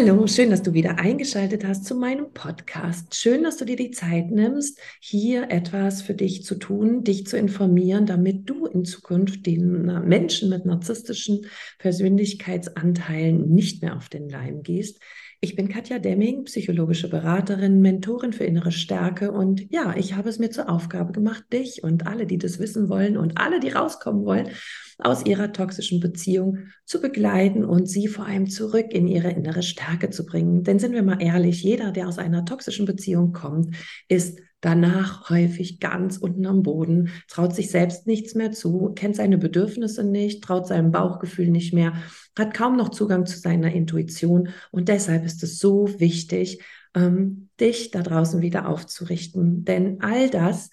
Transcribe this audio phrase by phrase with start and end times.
[0.00, 3.16] Hallo, schön, dass du wieder eingeschaltet hast zu meinem Podcast.
[3.16, 7.36] Schön, dass du dir die Zeit nimmst, hier etwas für dich zu tun, dich zu
[7.36, 11.46] informieren, damit du in Zukunft den Menschen mit narzisstischen
[11.80, 15.02] Persönlichkeitsanteilen nicht mehr auf den Leim gehst.
[15.40, 20.38] Ich bin Katja Demming, psychologische Beraterin, Mentorin für innere Stärke und ja, ich habe es
[20.38, 24.24] mir zur Aufgabe gemacht, dich und alle, die das wissen wollen und alle, die rauskommen
[24.24, 24.50] wollen,
[24.98, 30.10] aus ihrer toxischen Beziehung zu begleiten und sie vor allem zurück in ihre innere Stärke
[30.10, 30.64] zu bringen.
[30.64, 33.76] Denn sind wir mal ehrlich, jeder, der aus einer toxischen Beziehung kommt,
[34.08, 39.38] ist danach häufig ganz unten am Boden, traut sich selbst nichts mehr zu, kennt seine
[39.38, 41.92] Bedürfnisse nicht, traut seinem Bauchgefühl nicht mehr,
[42.36, 44.48] hat kaum noch Zugang zu seiner Intuition.
[44.72, 46.60] Und deshalb ist es so wichtig,
[46.94, 49.64] ähm, dich da draußen wieder aufzurichten.
[49.64, 50.70] Denn all das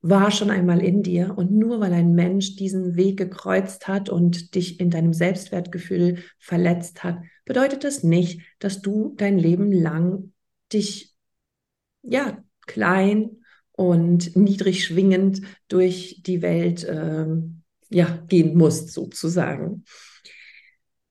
[0.00, 4.54] war schon einmal in dir und nur weil ein Mensch diesen Weg gekreuzt hat und
[4.54, 10.32] dich in deinem Selbstwertgefühl verletzt hat, bedeutet das nicht, dass du dein Leben lang
[10.72, 11.14] dich
[12.02, 13.38] ja klein
[13.72, 17.26] und niedrig schwingend durch die Welt äh,
[17.90, 19.84] ja, gehen musst, sozusagen.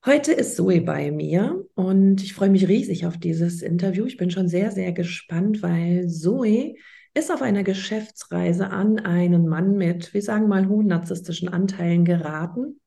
[0.05, 4.05] Heute ist Zoe bei mir und ich freue mich riesig auf dieses Interview.
[4.05, 6.75] Ich bin schon sehr, sehr gespannt, weil Zoe
[7.17, 12.79] ist auf einer Geschäftsreise an einen Mann mit, wir sagen mal, hohen narzisstischen Anteilen geraten.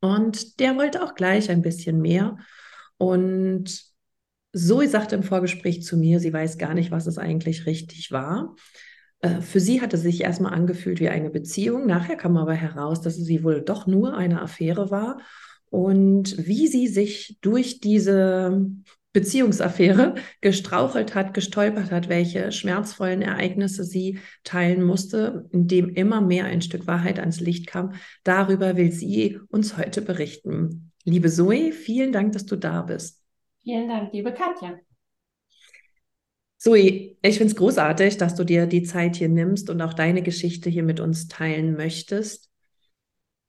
[0.00, 2.36] Und der wollte auch gleich ein bisschen mehr.
[2.96, 3.84] Und
[4.52, 8.56] Zoe sagte im Vorgespräch zu mir, sie weiß gar nicht, was es eigentlich richtig war.
[9.20, 11.86] Äh, für sie hatte es sich erstmal angefühlt wie eine Beziehung.
[11.86, 15.20] Nachher kam aber heraus, dass sie wohl doch nur eine Affäre war.
[15.70, 18.66] Und wie sie sich durch diese
[19.18, 26.44] Beziehungsaffäre gestrauchelt hat, gestolpert hat, welche schmerzvollen Ereignisse sie teilen musste, in dem immer mehr
[26.44, 27.94] ein Stück Wahrheit ans Licht kam.
[28.22, 30.92] Darüber will sie uns heute berichten.
[31.04, 33.20] Liebe Zoe, vielen Dank, dass du da bist.
[33.64, 34.78] Vielen Dank, liebe Katja.
[36.56, 40.22] Zoe, ich finde es großartig, dass du dir die Zeit hier nimmst und auch deine
[40.22, 42.48] Geschichte hier mit uns teilen möchtest.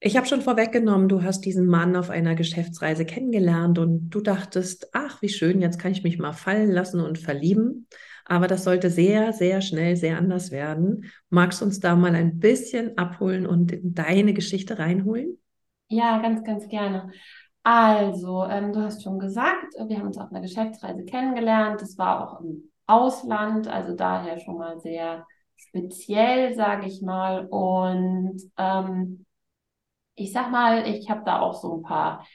[0.02, 4.88] Ich habe schon vorweggenommen, du hast diesen Mann auf einer Geschäftsreise kennengelernt und du dachtest,
[4.94, 7.86] ach, wie schön, jetzt kann ich mich mal fallen lassen und verlieben.
[8.24, 11.10] Aber das sollte sehr, sehr schnell sehr anders werden.
[11.28, 15.36] Magst du uns da mal ein bisschen abholen und in deine Geschichte reinholen?
[15.88, 17.10] Ja, ganz, ganz gerne.
[17.62, 21.82] Also, ähm, du hast schon gesagt, wir haben uns auf einer Geschäftsreise kennengelernt.
[21.82, 27.46] Das war auch im Ausland, also daher schon mal sehr speziell, sage ich mal.
[27.48, 29.26] Und ähm,
[30.20, 32.26] ich sag mal, ich habe da auch so ein paar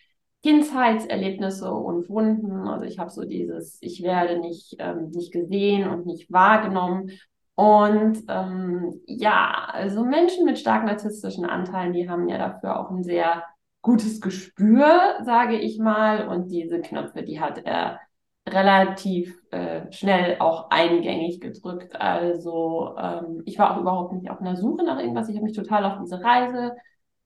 [0.43, 2.67] Kindheitserlebnisse und Wunden.
[2.67, 7.11] Also ich habe so dieses, ich werde nicht, ähm, nicht gesehen und nicht wahrgenommen.
[7.55, 13.03] Und ähm, ja, also Menschen mit stark narzisstischen Anteilen, die haben ja dafür auch ein
[13.03, 13.43] sehr
[13.81, 16.27] gutes Gespür, sage ich mal.
[16.27, 17.99] Und diese Knöpfe, die hat er
[18.47, 21.95] relativ äh, schnell auch eingängig gedrückt.
[21.99, 25.29] Also ähm, ich war auch überhaupt nicht auf einer Suche nach irgendwas.
[25.29, 26.73] Ich habe mich total auf diese Reise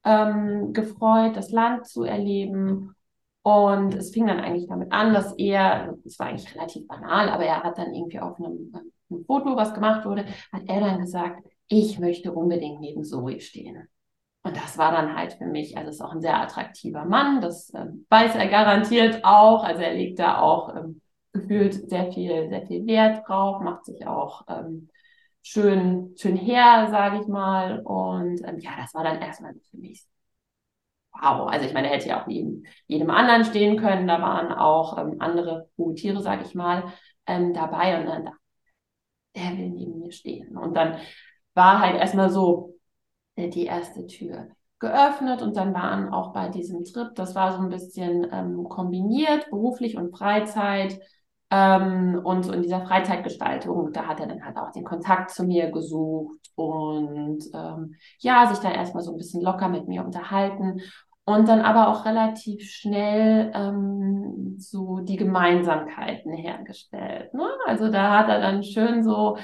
[0.03, 2.95] ähm, gefreut, das Land zu erleben.
[3.41, 7.45] Und es fing dann eigentlich damit an, dass er, es war eigentlich relativ banal, aber
[7.45, 8.73] er hat dann irgendwie auf einem,
[9.09, 13.87] einem Foto, was gemacht wurde, hat er dann gesagt, ich möchte unbedingt neben Zoe stehen.
[14.43, 17.69] Und das war dann halt für mich, also ist auch ein sehr attraktiver Mann, das
[17.71, 19.63] äh, weiß er garantiert auch.
[19.63, 21.01] Also er legt da auch ähm,
[21.33, 24.89] gefühlt sehr viel, sehr viel Wert drauf, macht sich auch ähm,
[25.41, 27.79] schön, schön her, sage ich mal.
[27.81, 30.05] Und ähm, ja, das war dann erstmal für mich
[31.13, 31.47] wow.
[31.49, 34.07] Also ich meine, hätte ja auch neben jedem anderen stehen können.
[34.07, 36.93] Da waren auch ähm, andere Tiere, sage ich mal,
[37.27, 37.99] ähm, dabei.
[37.99, 38.39] Und dann dachte
[39.35, 40.57] der will neben mir stehen.
[40.57, 40.97] Und dann
[41.53, 42.75] war halt erstmal so,
[43.35, 44.47] äh, die erste Tür
[44.79, 49.49] geöffnet und dann waren auch bei diesem Trip, das war so ein bisschen ähm, kombiniert,
[49.49, 50.99] beruflich und Freizeit.
[51.51, 55.43] Ähm, und so in dieser Freizeitgestaltung, da hat er dann halt auch den Kontakt zu
[55.43, 60.81] mir gesucht und ähm, ja, sich dann erstmal so ein bisschen locker mit mir unterhalten
[61.25, 67.33] und dann aber auch relativ schnell ähm, so die Gemeinsamkeiten hergestellt.
[67.33, 67.47] Ne?
[67.65, 69.37] Also da hat er dann schön so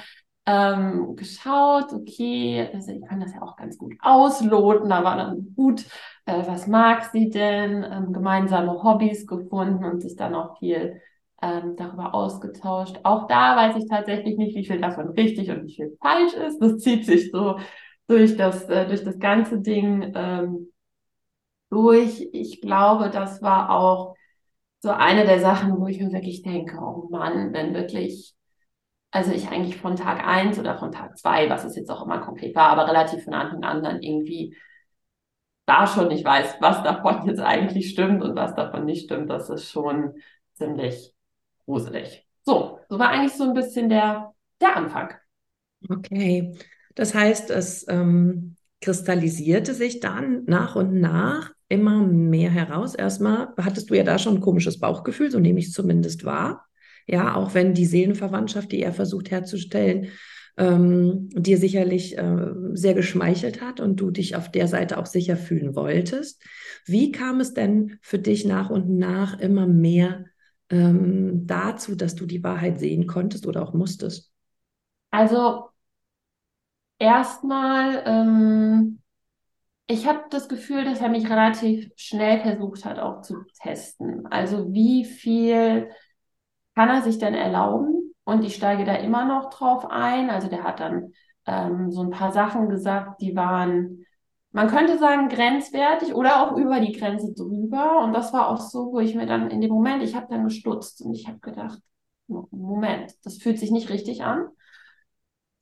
[0.46, 5.84] ähm, geschaut, okay, also ich kann das ja auch ganz gut ausloten, war dann gut,
[6.24, 11.00] äh, was mag sie denn, ähm, gemeinsame Hobbys gefunden und sich dann auch viel
[11.42, 12.98] ähm, darüber ausgetauscht.
[13.02, 16.58] Auch da weiß ich tatsächlich nicht, wie viel davon richtig und wie viel falsch ist.
[16.60, 17.58] Das zieht sich so
[18.08, 20.72] durch das, äh, durch das ganze Ding ähm,
[21.70, 22.28] durch.
[22.32, 24.14] Ich glaube, das war auch
[24.80, 28.36] so eine der Sachen, wo ich mir wirklich denke, oh Mann, wenn wirklich
[29.16, 32.18] also ich eigentlich von Tag 1 oder von Tag 2, was es jetzt auch immer
[32.20, 34.54] konkret war, aber relativ von Anfang an dann irgendwie
[35.64, 39.48] da schon nicht weiß, was davon jetzt eigentlich stimmt und was davon nicht stimmt, das
[39.48, 40.14] ist schon
[40.52, 41.14] ziemlich
[41.66, 42.26] gruselig.
[42.44, 45.10] So, so war eigentlich so ein bisschen der, der Anfang.
[45.88, 46.56] Okay,
[46.94, 52.94] das heißt, es ähm, kristallisierte sich dann nach und nach immer mehr heraus.
[52.94, 56.66] Erstmal hattest du ja da schon ein komisches Bauchgefühl, so nehme ich es zumindest wahr.
[57.06, 60.08] Ja, auch wenn die Seelenverwandtschaft, die er versucht herzustellen,
[60.56, 65.36] ähm, dir sicherlich äh, sehr geschmeichelt hat und du dich auf der Seite auch sicher
[65.36, 66.42] fühlen wolltest.
[66.86, 70.24] Wie kam es denn für dich nach und nach immer mehr
[70.70, 74.32] ähm, dazu, dass du die Wahrheit sehen konntest oder auch musstest?
[75.10, 75.70] Also
[76.98, 79.00] erstmal, ähm,
[79.86, 84.26] ich habe das Gefühl, dass er mich relativ schnell versucht hat, auch zu testen.
[84.26, 85.90] Also wie viel
[86.74, 88.14] kann er sich denn erlauben?
[88.24, 90.30] Und ich steige da immer noch drauf ein.
[90.30, 91.12] Also der hat dann
[91.46, 94.05] ähm, so ein paar Sachen gesagt, die waren,
[94.56, 98.02] man könnte sagen, grenzwertig oder auch über die Grenze drüber.
[98.02, 100.44] Und das war auch so, wo ich mir dann in dem Moment, ich habe dann
[100.44, 101.78] gestutzt und ich habe gedacht,
[102.26, 104.48] Moment, das fühlt sich nicht richtig an.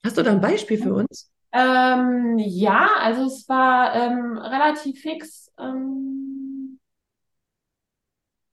[0.07, 1.33] Hast du da ein Beispiel für uns?
[1.51, 5.51] Ähm, ja, also es war ähm, relativ fix.
[5.59, 6.79] Ähm,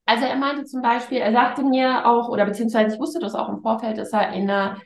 [0.06, 3.48] also er meinte zum Beispiel, er sagte mir auch, oder beziehungsweise ich wusste das auch
[3.48, 4.80] im Vorfeld, dass er in einer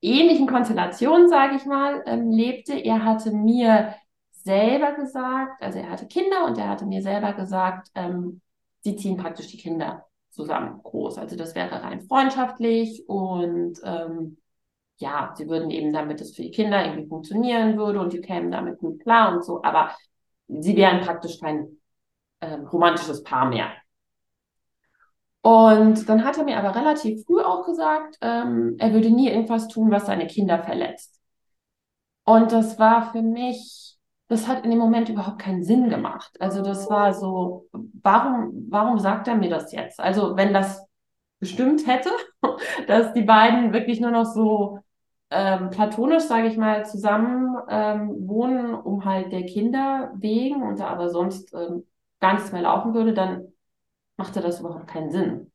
[0.00, 2.74] beziehungsähnlichen Konstellation, sage ich mal, ähm, lebte.
[2.74, 3.94] Er hatte mir
[4.32, 8.40] selber gesagt, also er hatte Kinder und er hatte mir selber gesagt, ähm,
[8.80, 11.18] sie ziehen praktisch die Kinder zusammen groß.
[11.18, 14.38] Also das wäre rein freundschaftlich und ähm,
[14.98, 18.50] ja, sie würden eben, damit es für die Kinder irgendwie funktionieren würde und die kämen
[18.50, 19.90] damit gut klar und so, aber
[20.48, 21.78] sie wären praktisch kein
[22.40, 23.70] ähm, romantisches Paar mehr.
[25.48, 29.66] Und dann hat er mir aber relativ früh auch gesagt, ähm, er würde nie irgendwas
[29.66, 31.18] tun, was seine Kinder verletzt.
[32.26, 33.96] Und das war für mich,
[34.28, 36.36] das hat in dem Moment überhaupt keinen Sinn gemacht.
[36.38, 40.00] Also das war so, warum, warum sagt er mir das jetzt?
[40.00, 40.84] Also wenn das
[41.40, 42.10] bestimmt hätte,
[42.86, 44.80] dass die beiden wirklich nur noch so
[45.30, 50.88] ähm, platonisch, sage ich mal, zusammen ähm, wohnen, um halt der Kinder wegen und da
[50.88, 51.86] aber sonst ähm,
[52.20, 53.54] gar nichts mehr laufen würde, dann
[54.18, 55.52] machte das überhaupt keinen Sinn.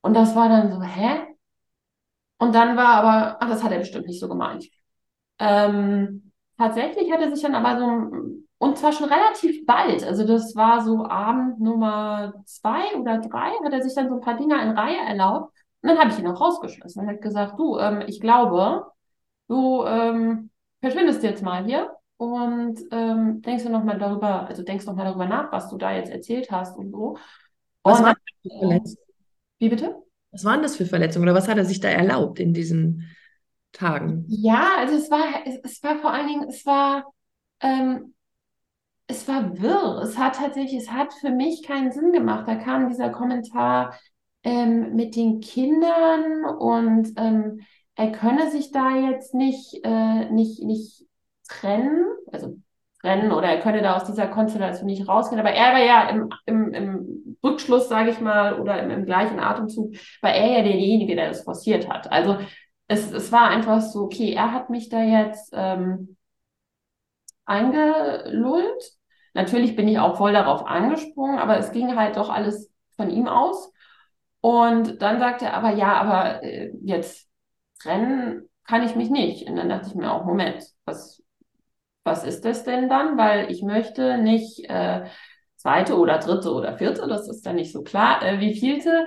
[0.00, 1.26] Und das war dann so, hä?
[2.38, 4.66] Und dann war aber, ach, das hat er bestimmt nicht so gemeint.
[5.38, 10.56] Ähm, tatsächlich hat er sich dann aber so, und zwar schon relativ bald, also das
[10.56, 14.60] war so Abend Nummer zwei oder drei, hat er sich dann so ein paar Dinge
[14.62, 15.52] in Reihe erlaubt.
[15.82, 17.06] Und dann habe ich ihn auch rausgeschmissen.
[17.06, 18.86] Er hat gesagt, du, ähm, ich glaube,
[19.48, 20.50] du ähm,
[20.80, 25.52] verschwindest jetzt mal hier und ähm, denkst du nochmal darüber, also denkst nochmal darüber nach,
[25.52, 27.16] was du da jetzt erzählt hast und so.
[27.82, 28.98] Was waren das für Verletzungen?
[29.58, 30.02] Wie bitte?
[30.30, 33.08] Was waren das für Verletzungen oder was hat er sich da erlaubt in diesen
[33.72, 34.24] Tagen?
[34.28, 37.04] Ja, also es war, es, es war vor allen Dingen, es war,
[37.60, 38.14] ähm,
[39.06, 40.02] es war wirr.
[40.02, 42.46] Es hat tatsächlich, es hat für mich keinen Sinn gemacht.
[42.46, 43.98] Da kam dieser Kommentar
[44.44, 47.60] ähm, mit den Kindern und ähm,
[47.94, 51.04] er könne sich da jetzt nicht, äh, nicht, nicht
[51.48, 52.56] trennen, also
[53.00, 55.40] trennen oder er könne da aus dieser Konstellation nicht rausgehen.
[55.40, 59.38] Aber er war ja im, im, im Rückschluss, sage ich mal, oder im, im gleichen
[59.40, 62.10] Atemzug, war er ja derjenige, der das forciert hat.
[62.10, 62.38] Also
[62.88, 66.16] es, es war einfach so, okay, er hat mich da jetzt ähm,
[67.44, 68.92] eingelullt.
[69.34, 73.28] Natürlich bin ich auch voll darauf angesprungen, aber es ging halt doch alles von ihm
[73.28, 73.72] aus.
[74.40, 77.28] Und dann sagte er aber, ja, aber äh, jetzt
[77.80, 79.48] trennen kann ich mich nicht.
[79.48, 81.22] Und dann dachte ich mir auch, Moment, was,
[82.04, 83.16] was ist das denn dann?
[83.16, 85.06] Weil ich möchte nicht äh,
[85.58, 89.06] zweite oder dritte oder vierte, das ist dann nicht so klar, äh, wie vielte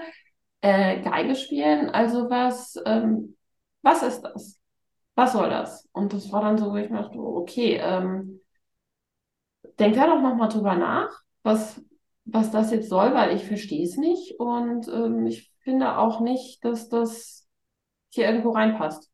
[0.62, 1.90] äh, Geige spielen.
[1.90, 3.38] Also was, ähm,
[3.82, 4.60] was ist das?
[5.16, 5.88] Was soll das?
[5.92, 8.40] Und das war dann so, wo ich dachte, okay, ähm,
[9.80, 11.10] denk da doch nochmal drüber nach,
[11.44, 11.82] was,
[12.26, 16.64] was das jetzt soll, weil ich verstehe es nicht und ähm, ich finde auch nicht,
[16.64, 17.48] dass das
[18.10, 19.10] hier irgendwo reinpasst.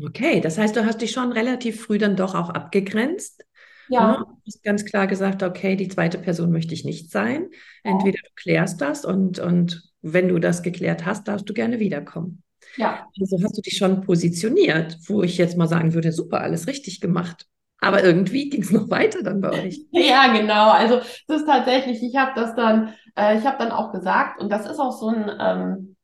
[0.00, 3.44] Okay, das heißt, du hast dich schon relativ früh dann doch auch abgegrenzt.
[3.88, 4.12] Ja.
[4.12, 4.24] Ne?
[4.26, 7.48] Du hast ganz klar gesagt, okay, die zweite Person möchte ich nicht sein.
[7.82, 12.42] Entweder du klärst das und, und wenn du das geklärt hast, darfst du gerne wiederkommen.
[12.76, 13.06] Ja.
[13.20, 17.00] Also hast du dich schon positioniert, wo ich jetzt mal sagen würde, super, alles richtig
[17.00, 17.46] gemacht.
[17.80, 19.80] Aber irgendwie ging es noch weiter dann bei euch.
[19.92, 20.70] Ja, genau.
[20.70, 24.50] Also das ist tatsächlich, ich habe das dann, äh, ich habe dann auch gesagt, und
[24.50, 25.96] das ist auch so ein, ähm,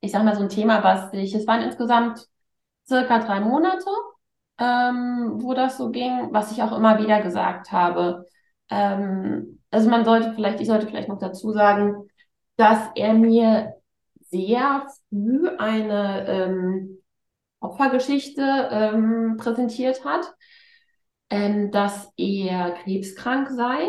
[0.00, 2.26] ich sag mal, so ein Thema, was ich, es waren insgesamt
[2.86, 3.86] circa drei Monate,
[4.62, 8.26] ähm, wo das so ging, was ich auch immer wieder gesagt habe.
[8.70, 12.08] Ähm, also man sollte vielleicht, ich sollte vielleicht noch dazu sagen,
[12.56, 13.74] dass er mir
[14.30, 16.98] sehr früh eine ähm,
[17.60, 20.32] Opfergeschichte ähm, präsentiert hat,
[21.30, 23.88] ähm, dass er krebskrank sei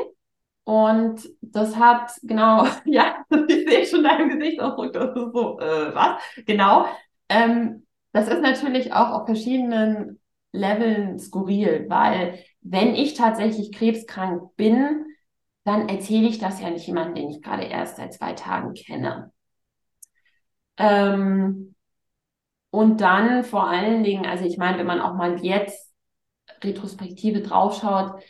[0.63, 6.21] Und das hat, genau, ja, ich sehe schon deinem Gesichtsausdruck, das ist so, äh, was?
[6.45, 6.87] Genau.
[7.29, 10.19] Ähm, das ist natürlich auch auf verschiedenen
[10.53, 15.05] Leveln skurril, weil wenn ich tatsächlich krebskrank bin,
[15.65, 19.31] dann erzähle ich das ja nicht jemandem, den ich gerade erst seit zwei Tagen kenne.
[20.77, 21.75] Ähm,
[22.69, 25.93] und dann vor allen Dingen, also ich meine, wenn man auch mal jetzt
[26.63, 28.21] Retrospektive draufschaut,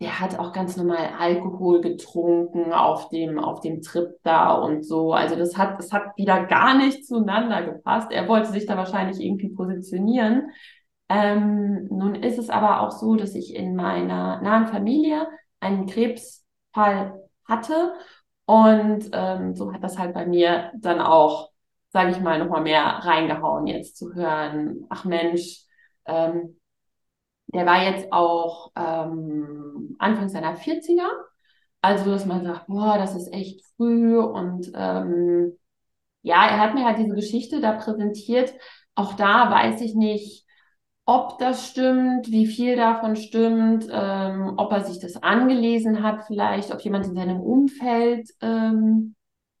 [0.00, 5.12] der hat auch ganz normal Alkohol getrunken auf dem, auf dem Trip da und so.
[5.12, 8.12] Also das hat, das hat wieder gar nicht zueinander gepasst.
[8.12, 10.50] Er wollte sich da wahrscheinlich irgendwie positionieren.
[11.08, 15.26] Ähm, nun ist es aber auch so, dass ich in meiner nahen Familie
[15.60, 17.94] einen Krebsfall hatte
[18.46, 21.50] und ähm, so hat das halt bei mir dann auch,
[21.90, 25.64] sage ich mal, nochmal mehr reingehauen, jetzt zu hören, ach Mensch,
[26.06, 26.58] ähm,
[27.48, 31.10] der war jetzt auch ähm, Anfang seiner 40er.
[31.80, 34.18] Also, dass man sagt, boah, das ist echt früh.
[34.18, 35.58] Und ähm,
[36.22, 38.52] ja, er hat mir halt diese Geschichte da präsentiert.
[38.94, 40.46] Auch da weiß ich nicht,
[41.08, 46.70] ob das stimmt, wie viel davon stimmt, ähm, ob er sich das angelesen hat, vielleicht,
[46.70, 49.14] ob jemand in seinem Umfeld, ähm,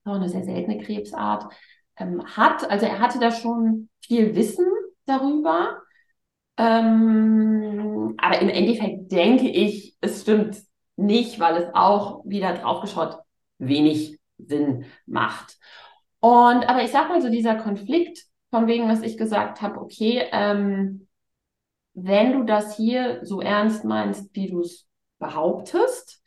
[0.04, 1.50] auch eine sehr seltene Krebsart,
[1.96, 2.70] ähm, hat.
[2.70, 4.66] Also er hatte da schon viel Wissen
[5.06, 5.78] darüber.
[6.58, 10.58] Ähm, aber im Endeffekt denke ich, es stimmt
[10.96, 13.20] nicht, weil es auch wieder draufgeschaut
[13.56, 15.56] wenig Sinn macht.
[16.20, 20.24] Und aber ich sag mal so, dieser Konflikt, von wegen, was ich gesagt habe, okay,
[20.30, 21.07] ähm,
[22.04, 24.86] wenn du das hier so ernst meinst, wie du es
[25.18, 26.22] behauptest,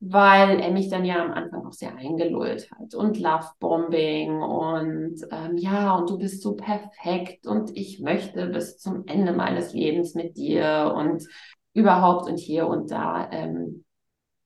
[0.00, 5.56] weil er mich dann ja am Anfang auch sehr eingelullt hat und Lovebombing und ähm,
[5.56, 10.36] ja, und du bist so perfekt und ich möchte bis zum Ende meines Lebens mit
[10.36, 11.24] dir und
[11.72, 13.30] überhaupt und hier und da.
[13.30, 13.84] Ähm,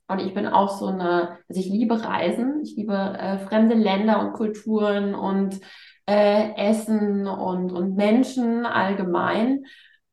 [0.09, 4.21] und ich bin auch so eine, also ich liebe Reisen, ich liebe äh, fremde Länder
[4.21, 5.59] und Kulturen und
[6.07, 9.65] äh, Essen und, und Menschen allgemein.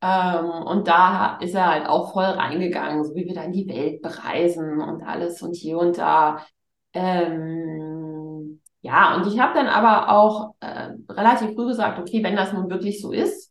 [0.04, 4.02] Ähm, und da ist er halt auch voll reingegangen, so wie wir dann die Welt
[4.02, 6.44] bereisen und alles und hier und da.
[6.92, 12.52] Ähm, ja, und ich habe dann aber auch äh, relativ früh gesagt, okay, wenn das
[12.52, 13.50] nun wirklich so ist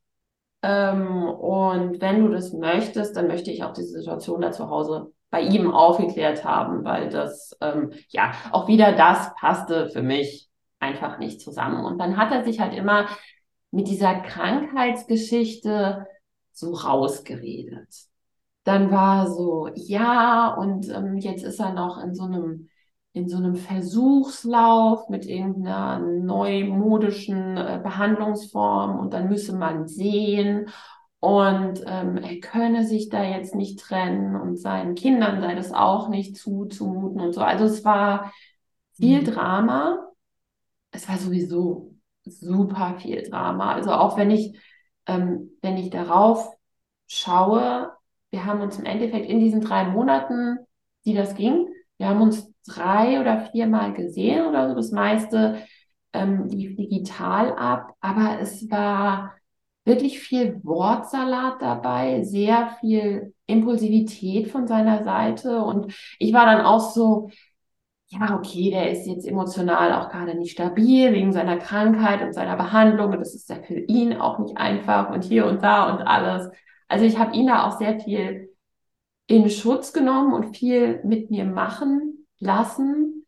[0.61, 5.11] ähm, und wenn du das möchtest, dann möchte ich auch diese Situation da zu Hause
[5.31, 11.17] bei ihm aufgeklärt haben, weil das, ähm, ja, auch wieder das passte für mich einfach
[11.17, 11.83] nicht zusammen.
[11.83, 13.07] Und dann hat er sich halt immer
[13.71, 16.05] mit dieser Krankheitsgeschichte
[16.53, 17.89] so rausgeredet.
[18.63, 22.69] Dann war so, ja, und ähm, jetzt ist er noch in so einem
[23.15, 30.67] in so einem Versuchslauf mit irgendeiner neumodischen äh, Behandlungsform und dann müsse man sehen
[31.23, 36.09] und ähm, er könne sich da jetzt nicht trennen und seinen Kindern sei das auch
[36.09, 37.39] nicht zuzumuten und so.
[37.39, 38.33] Also es war
[38.91, 39.25] viel mhm.
[39.25, 40.07] Drama.
[40.91, 41.93] Es war sowieso
[42.25, 43.73] super viel Drama.
[43.73, 44.59] Also auch wenn ich
[45.07, 46.51] ähm, wenn ich darauf
[47.07, 47.91] schaue,
[48.31, 50.57] wir haben uns im Endeffekt in diesen drei Monaten,
[51.05, 51.67] die das ging,
[51.97, 55.63] wir haben uns drei oder viermal gesehen oder so, das meiste
[56.13, 59.33] ähm, lief digital ab, aber es war
[59.85, 65.61] wirklich viel Wortsalat dabei, sehr viel Impulsivität von seiner Seite.
[65.61, 67.29] Und ich war dann auch so,
[68.13, 72.55] ja, okay, der ist jetzt emotional auch gerade nicht stabil wegen seiner Krankheit und seiner
[72.55, 76.01] Behandlung und das ist ja für ihn auch nicht einfach und hier und da und
[76.01, 76.49] alles.
[76.87, 78.53] Also ich habe ihn da auch sehr viel
[79.27, 83.25] in Schutz genommen und viel mit mir machen lassen,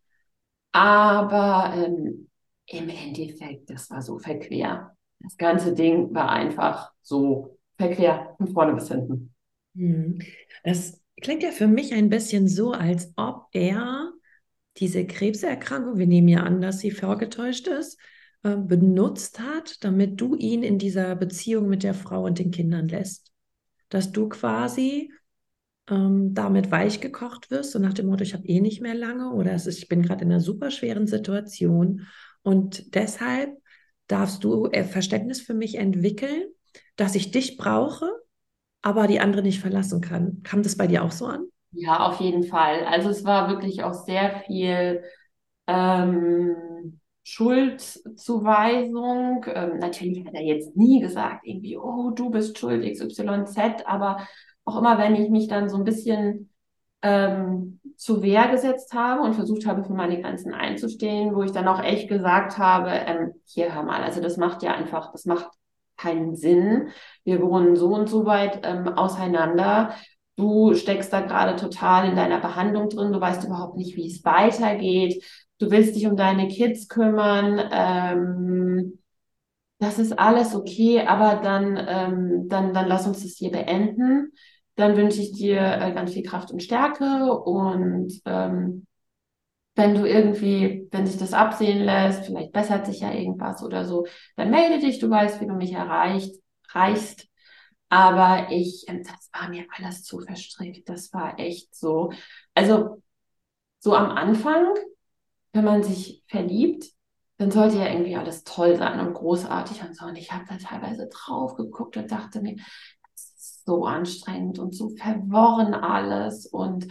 [0.72, 2.30] aber ähm,
[2.68, 4.96] im Endeffekt, das war so verquer.
[5.20, 9.34] Das ganze Ding war einfach so verquer von vorne bis hinten.
[9.76, 10.20] Hm.
[10.64, 14.12] Das klingt ja für mich ein bisschen so, als ob er
[14.78, 17.98] diese Krebserkrankung, wir nehmen ja an, dass sie vorgetäuscht ist,
[18.44, 22.88] äh, benutzt hat, damit du ihn in dieser Beziehung mit der Frau und den Kindern
[22.88, 23.32] lässt.
[23.90, 25.12] Dass du quasi
[25.90, 29.32] ähm, damit weich gekocht wirst und nach dem Motto, ich habe eh nicht mehr lange
[29.32, 32.08] oder ist, ich bin gerade in einer super schweren Situation
[32.42, 33.52] und deshalb
[34.08, 36.44] darfst du äh, Verständnis für mich entwickeln,
[36.96, 38.12] dass ich dich brauche,
[38.82, 40.42] aber die andere nicht verlassen kann.
[40.44, 41.46] Kam das bei dir auch so an?
[41.78, 42.86] Ja, auf jeden Fall.
[42.86, 45.04] Also es war wirklich auch sehr viel
[45.68, 49.46] ähm, Schuldzuweisung.
[49.48, 54.26] Ähm, natürlich hat er jetzt nie gesagt, irgendwie, oh, du bist schuld, XYZ, aber
[54.66, 56.50] auch immer, wenn ich mich dann so ein bisschen
[57.02, 61.68] ähm, zu Wehr gesetzt habe und versucht habe, für meine Grenzen einzustehen, wo ich dann
[61.68, 65.50] auch echt gesagt habe, ähm, hier hör mal, also das macht ja einfach, das macht
[65.98, 66.90] keinen Sinn.
[67.24, 69.96] Wir wohnen so und so weit ähm, auseinander
[70.38, 74.24] du steckst da gerade total in deiner Behandlung drin, du weißt überhaupt nicht, wie es
[74.26, 75.24] weitergeht,
[75.60, 79.00] du willst dich um deine Kids kümmern, ähm,
[79.80, 84.32] das ist alles okay, aber dann, ähm, dann, dann lass uns das hier beenden.
[84.76, 88.86] Dann wünsche ich dir äh, ganz viel Kraft und Stärke und ähm,
[89.76, 94.06] wenn du irgendwie, wenn sich das absehen lässt, vielleicht bessert sich ja irgendwas oder so,
[94.38, 96.34] dann melde dich, du weißt, wie du mich erreicht,
[96.70, 97.28] reichst.
[97.90, 100.90] Aber ich, ähm, das war mir alles zu verstrickt.
[100.90, 102.12] Das war echt so.
[102.54, 103.02] Also,
[103.80, 104.74] so am Anfang,
[105.54, 106.86] wenn man sich verliebt,
[107.38, 110.06] dann sollte ja irgendwie alles toll sein und großartig und so.
[110.06, 112.56] Und ich habe da teilweise drauf geguckt und dachte mir,
[113.14, 116.46] das ist so anstrengend und so verworren alles.
[116.46, 116.88] Und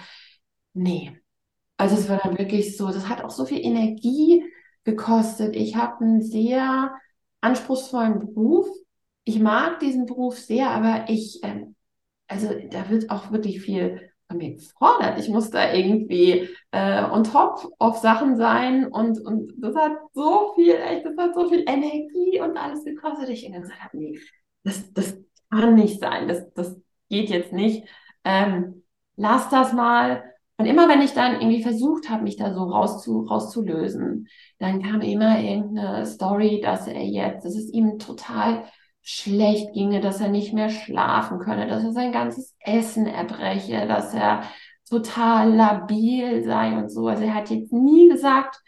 [0.74, 1.18] nee,
[1.76, 4.44] also es war dann wirklich so, das hat auch so viel Energie
[4.84, 5.56] gekostet.
[5.56, 6.94] Ich habe einen sehr
[7.40, 8.68] anspruchsvollen Beruf.
[9.24, 11.74] Ich mag diesen Beruf sehr, aber ich, ähm,
[12.28, 15.18] also da wird auch wirklich viel von mir gefordert.
[15.18, 20.52] Ich muss da irgendwie äh, on top auf Sachen sein und, und das hat so
[20.54, 23.28] viel, echt, das hat so viel Energie und alles gekostet.
[23.28, 24.18] Ich dann gesagt habe, nee,
[24.62, 25.16] das, das
[25.50, 26.76] kann nicht sein, das, das
[27.08, 27.86] geht jetzt nicht.
[28.24, 28.82] Ähm,
[29.16, 30.24] lass das mal.
[30.56, 34.28] Und immer wenn ich dann irgendwie versucht habe, mich da so rauszu, rauszulösen,
[34.58, 38.64] dann kam immer irgendeine Story, dass er jetzt, dass es ihm total
[39.04, 44.14] schlecht ginge, dass er nicht mehr schlafen könne, dass er sein ganzes Essen erbreche, dass
[44.14, 44.42] er
[44.88, 47.06] total labil sei und so.
[47.08, 48.62] Also er hat jetzt nie gesagt,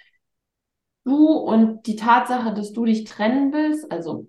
[1.05, 4.26] du und die Tatsache, dass du dich trennen willst, also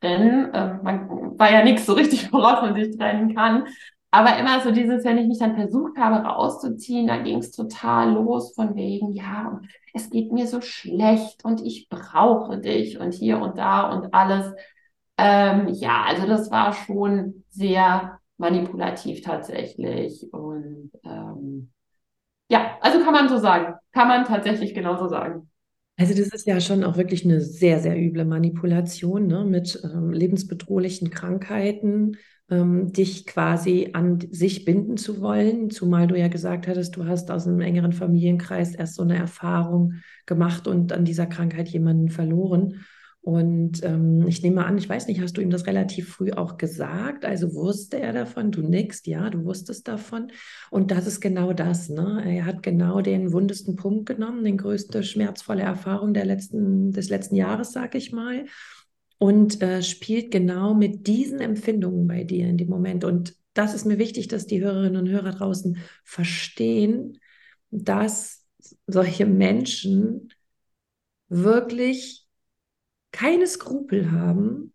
[0.00, 3.66] trennen, äh, man war ja nichts so richtig, woraus man sich trennen kann,
[4.10, 8.12] aber immer so dieses, wenn ich mich dann versucht habe rauszuziehen, da ging es total
[8.12, 9.60] los von wegen, ja,
[9.92, 14.54] es geht mir so schlecht und ich brauche dich und hier und da und alles.
[15.18, 20.32] Ähm, ja, also das war schon sehr manipulativ tatsächlich.
[20.32, 21.72] Und ähm,
[22.48, 23.74] ja, also kann man so sagen.
[23.92, 25.50] Kann man tatsächlich genauso sagen.
[25.96, 29.44] Also das ist ja schon auch wirklich eine sehr, sehr üble Manipulation ne?
[29.44, 32.16] mit ähm, lebensbedrohlichen Krankheiten,
[32.48, 37.32] ähm, dich quasi an sich binden zu wollen, zumal du ja gesagt hattest, du hast
[37.32, 42.84] aus einem engeren Familienkreis erst so eine Erfahrung gemacht und an dieser Krankheit jemanden verloren.
[43.20, 46.56] Und ähm, ich nehme an, ich weiß nicht, hast du ihm das relativ früh auch
[46.56, 47.24] gesagt?
[47.24, 48.52] Also wusste er davon?
[48.52, 50.32] Du nickst, ja, du wusstest davon.
[50.70, 51.90] Und das ist genau das.
[51.90, 52.22] Ne?
[52.24, 57.34] Er hat genau den wundesten Punkt genommen, den größte schmerzvolle Erfahrung der letzten, des letzten
[57.36, 58.46] Jahres, sag ich mal
[59.18, 63.04] und äh, spielt genau mit diesen Empfindungen bei dir in dem Moment.
[63.04, 67.18] Und das ist mir wichtig, dass die Hörerinnen und Hörer draußen verstehen,
[67.70, 68.46] dass
[68.86, 70.32] solche Menschen
[71.28, 72.27] wirklich
[73.12, 74.72] keine Skrupel haben,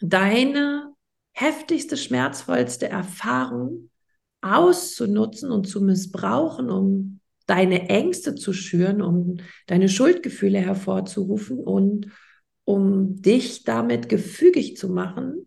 [0.00, 0.92] deine
[1.32, 3.90] heftigste, schmerzvollste Erfahrung
[4.40, 12.08] auszunutzen und zu missbrauchen, um deine Ängste zu schüren, um deine Schuldgefühle hervorzurufen und
[12.64, 15.46] um dich damit gefügig zu machen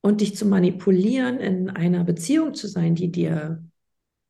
[0.00, 3.64] und dich zu manipulieren, in einer Beziehung zu sein, die dir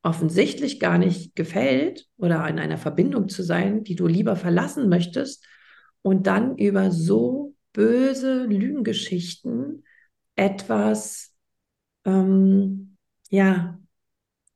[0.01, 5.45] offensichtlich gar nicht gefällt oder in einer Verbindung zu sein, die du lieber verlassen möchtest
[6.01, 9.83] und dann über so böse Lügengeschichten
[10.35, 11.33] etwas
[12.05, 12.97] ähm,
[13.29, 13.79] ja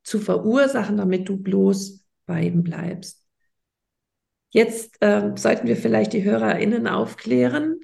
[0.02, 3.24] zu verursachen, damit du bloß bei ihm bleibst.
[4.50, 7.80] Jetzt äh, sollten wir vielleicht die HörerInnen aufklären,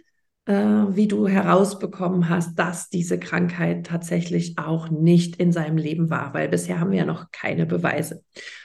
[0.47, 6.33] äh, wie du herausbekommen hast, dass diese Krankheit tatsächlich auch nicht in seinem Leben war,
[6.33, 8.23] weil bisher haben wir ja noch keine Beweise.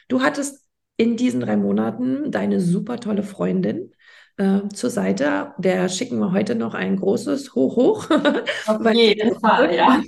[0.08, 0.65] Du hattest
[0.97, 3.94] in diesen drei Monaten deine super tolle Freundin
[4.37, 5.53] äh, zur Seite.
[5.57, 8.09] Der schicken wir heute noch ein großes Hoch, hoch.
[8.67, 10.01] Auf jeden Fall, ja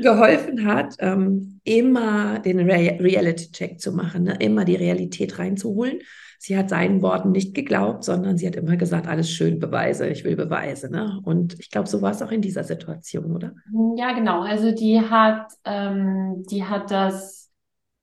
[0.00, 4.36] geholfen hat, ähm, immer den Re Reality-Check zu machen, ne?
[4.40, 5.98] immer die Realität reinzuholen.
[6.40, 10.22] Sie hat seinen Worten nicht geglaubt, sondern sie hat immer gesagt, alles schön, Beweise, ich
[10.22, 10.88] will Beweise.
[10.88, 11.20] Ne?
[11.24, 13.52] Und ich glaube, so war es auch in dieser Situation, oder?
[13.96, 14.42] Ja, genau.
[14.42, 17.37] Also die hat, ähm, die hat das,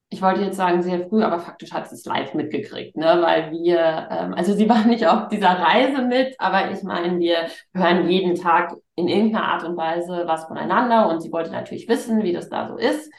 [0.09, 3.21] ich wollte jetzt sagen sehr früh, aber faktisch hat sie es live mitgekriegt, ne?
[3.21, 7.47] weil wir, ähm, also sie war nicht auf dieser Reise mit, aber ich meine, wir
[7.73, 12.23] hören jeden Tag in irgendeiner Art und Weise was voneinander und sie wollte natürlich wissen,
[12.23, 13.11] wie das da so ist.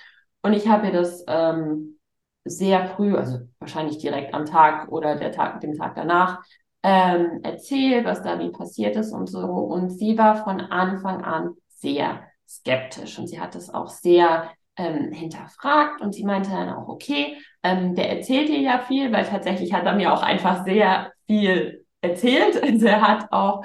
[0.42, 1.98] Und ich habe ihr das ähm,
[2.44, 6.42] sehr früh, also wahrscheinlich direkt am Tag oder der Tag, dem Tag danach,
[6.82, 9.40] ähm, erzählt, was da wie passiert ist und so.
[9.40, 15.12] Und sie war von Anfang an sehr skeptisch und sie hat es auch sehr ähm,
[15.12, 19.72] hinterfragt und sie meinte dann auch, okay, ähm, der erzählt ihr ja viel, weil tatsächlich
[19.72, 22.62] hat er mir auch einfach sehr viel erzählt.
[22.62, 23.64] Also er hat auch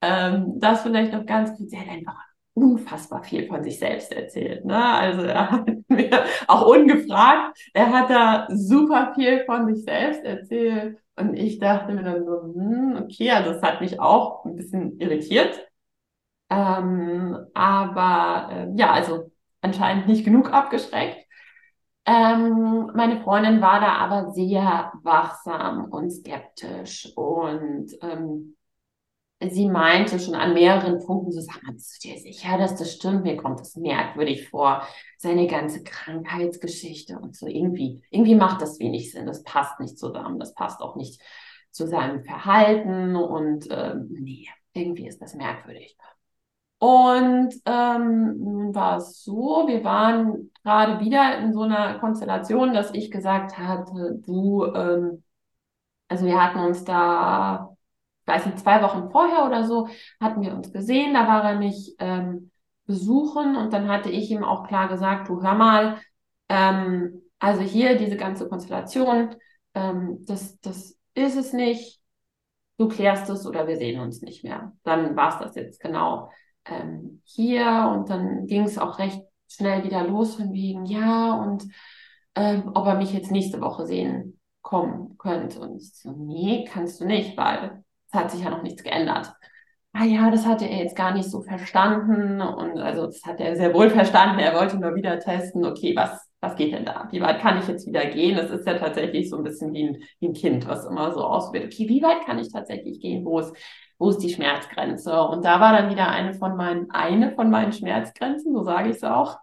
[0.00, 2.16] ähm, das vielleicht noch ganz gut, sie hat einfach
[2.54, 4.64] unfassbar viel von sich selbst erzählt.
[4.64, 4.84] Ne?
[4.84, 10.98] Also er hat mir auch ungefragt, er hat da super viel von sich selbst erzählt.
[11.16, 14.98] Und ich dachte mir dann so, hm, okay, also das hat mich auch ein bisschen
[15.00, 15.66] irritiert.
[16.50, 21.26] Ähm, aber äh, ja, also anscheinend nicht genug abgeschreckt.
[22.06, 28.56] Ähm, meine Freundin war da aber sehr wachsam und skeptisch und ähm,
[29.46, 32.94] sie meinte schon an mehreren Punkten, so sag mal, bist du dir sicher, dass das
[32.94, 33.24] stimmt?
[33.24, 34.82] Mir kommt das merkwürdig vor,
[35.18, 40.38] seine ganze Krankheitsgeschichte und so irgendwie, irgendwie macht das wenig Sinn, das passt nicht zusammen,
[40.38, 41.20] das passt auch nicht
[41.70, 45.96] zu seinem Verhalten und ähm, nee, irgendwie ist das merkwürdig.
[46.78, 52.94] Und ähm, nun war es so, wir waren gerade wieder in so einer Konstellation, dass
[52.94, 55.24] ich gesagt hatte, du, ähm,
[56.08, 57.76] also wir hatten uns da,
[58.26, 59.88] weiß nicht, zwei Wochen vorher oder so,
[60.20, 62.50] hatten wir uns gesehen, da war er mich ähm,
[62.86, 65.98] besuchen und dann hatte ich ihm auch klar gesagt, du hör mal,
[66.48, 69.34] ähm, also hier diese ganze Konstellation,
[69.74, 72.00] ähm, das, das ist es nicht,
[72.78, 74.72] du klärst es oder wir sehen uns nicht mehr.
[74.84, 76.30] Dann war es das jetzt genau
[76.70, 81.64] ähm, hier und dann ging es auch recht schnell wieder los von wegen, ja, und
[82.34, 85.60] ähm, ob er mich jetzt nächste Woche sehen kommen könnte.
[85.60, 89.32] Und ich so, nee, kannst du nicht, weil es hat sich ja noch nichts geändert.
[89.92, 93.56] Ah ja, das hatte er jetzt gar nicht so verstanden und also das hat er
[93.56, 94.38] sehr wohl verstanden.
[94.38, 97.08] Er wollte nur wieder testen, okay, was, was geht denn da?
[97.10, 98.36] Wie weit kann ich jetzt wieder gehen?
[98.36, 101.24] Das ist ja tatsächlich so ein bisschen wie ein, wie ein Kind, was immer so
[101.24, 101.72] ausprobiert.
[101.72, 103.24] Okay, wie weit kann ich tatsächlich gehen?
[103.24, 103.52] Wo ist,
[103.98, 105.20] wo ist die Schmerzgrenze?
[105.20, 108.96] Und da war dann wieder eine von meinen, eine von meinen Schmerzgrenzen, so sage ich
[108.96, 109.38] es auch,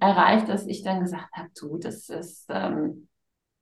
[0.00, 3.08] erreicht, dass ich dann gesagt habe, du, das ist, ähm,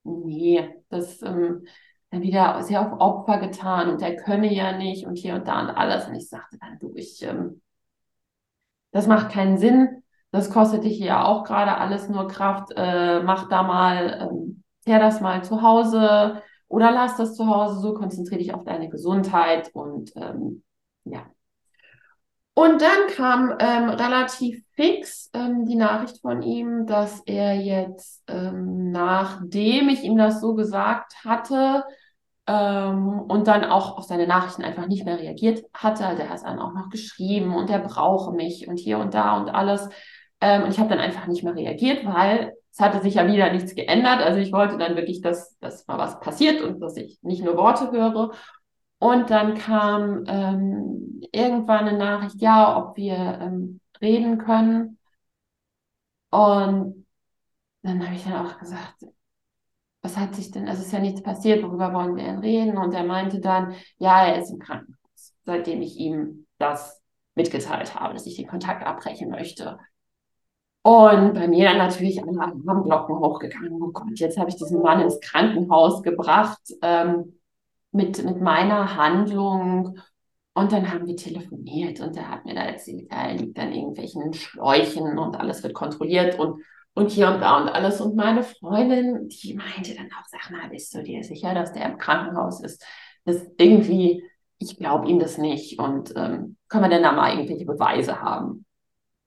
[0.05, 1.67] nee, das ähm,
[2.11, 5.61] dann wieder sehr auf Opfer getan und er könne ja nicht und hier und da
[5.61, 6.07] und alles.
[6.07, 7.61] Und ich sagte dann, du, ich, ähm,
[8.93, 10.03] das macht keinen Sinn.
[10.31, 12.73] Das kostet dich ja auch gerade alles nur Kraft.
[12.77, 17.81] Äh, mach da mal, ähm, klär das mal zu Hause oder lass das zu Hause
[17.81, 20.63] so, konzentriere dich auf deine Gesundheit und ähm,
[21.05, 21.27] ja.
[22.59, 28.91] Und dann kam ähm, relativ fix ähm, die Nachricht von ihm, dass er jetzt, ähm,
[28.91, 31.85] nachdem ich ihm das so gesagt hatte
[32.49, 36.43] ähm, und dann auch auf seine Nachrichten einfach nicht mehr reagiert hatte, also er hat
[36.43, 39.89] dann auch noch geschrieben und er brauche mich und hier und da und alles.
[40.41, 43.53] Ähm, und ich habe dann einfach nicht mehr reagiert, weil es hatte sich ja wieder
[43.53, 44.21] nichts geändert.
[44.21, 47.57] Also ich wollte dann wirklich, dass, dass mal was passiert und dass ich nicht nur
[47.57, 48.33] Worte höre.
[48.99, 54.99] Und dann kam ähm, irgendwann eine Nachricht, ja, ob wir ähm, reden können.
[56.31, 57.07] Und
[57.83, 59.05] dann habe ich dann auch gesagt,
[60.03, 62.77] was hat sich denn, also es ist ja nichts passiert, worüber wollen wir denn reden?
[62.77, 67.01] Und er meinte dann, ja, er ist im Krankenhaus, seitdem ich ihm das
[67.35, 69.79] mitgeteilt habe, dass ich den Kontakt abbrechen möchte.
[70.83, 73.83] Und bei mir dann natürlich alle Alarmglocken hochgegangen.
[73.83, 77.38] Oh Gott, jetzt habe ich diesen Mann ins Krankenhaus gebracht ähm,
[77.93, 79.99] mit, mit meiner Handlung.
[80.55, 84.33] Und dann haben wir telefoniert und er hat mir da erzählt, er liegt an irgendwelchen
[84.33, 86.63] Schläuchen und alles wird kontrolliert und,
[86.95, 88.01] und hier und da und alles.
[88.01, 91.87] Und meine Freundin, die meinte dann auch, sag mal, bist du dir sicher, dass der
[91.87, 92.85] im Krankenhaus ist?
[93.25, 94.25] Das irgendwie,
[94.59, 95.79] ich glaube ihm das nicht.
[95.79, 98.65] Und ähm, können wir denn da mal irgendwelche Beweise haben?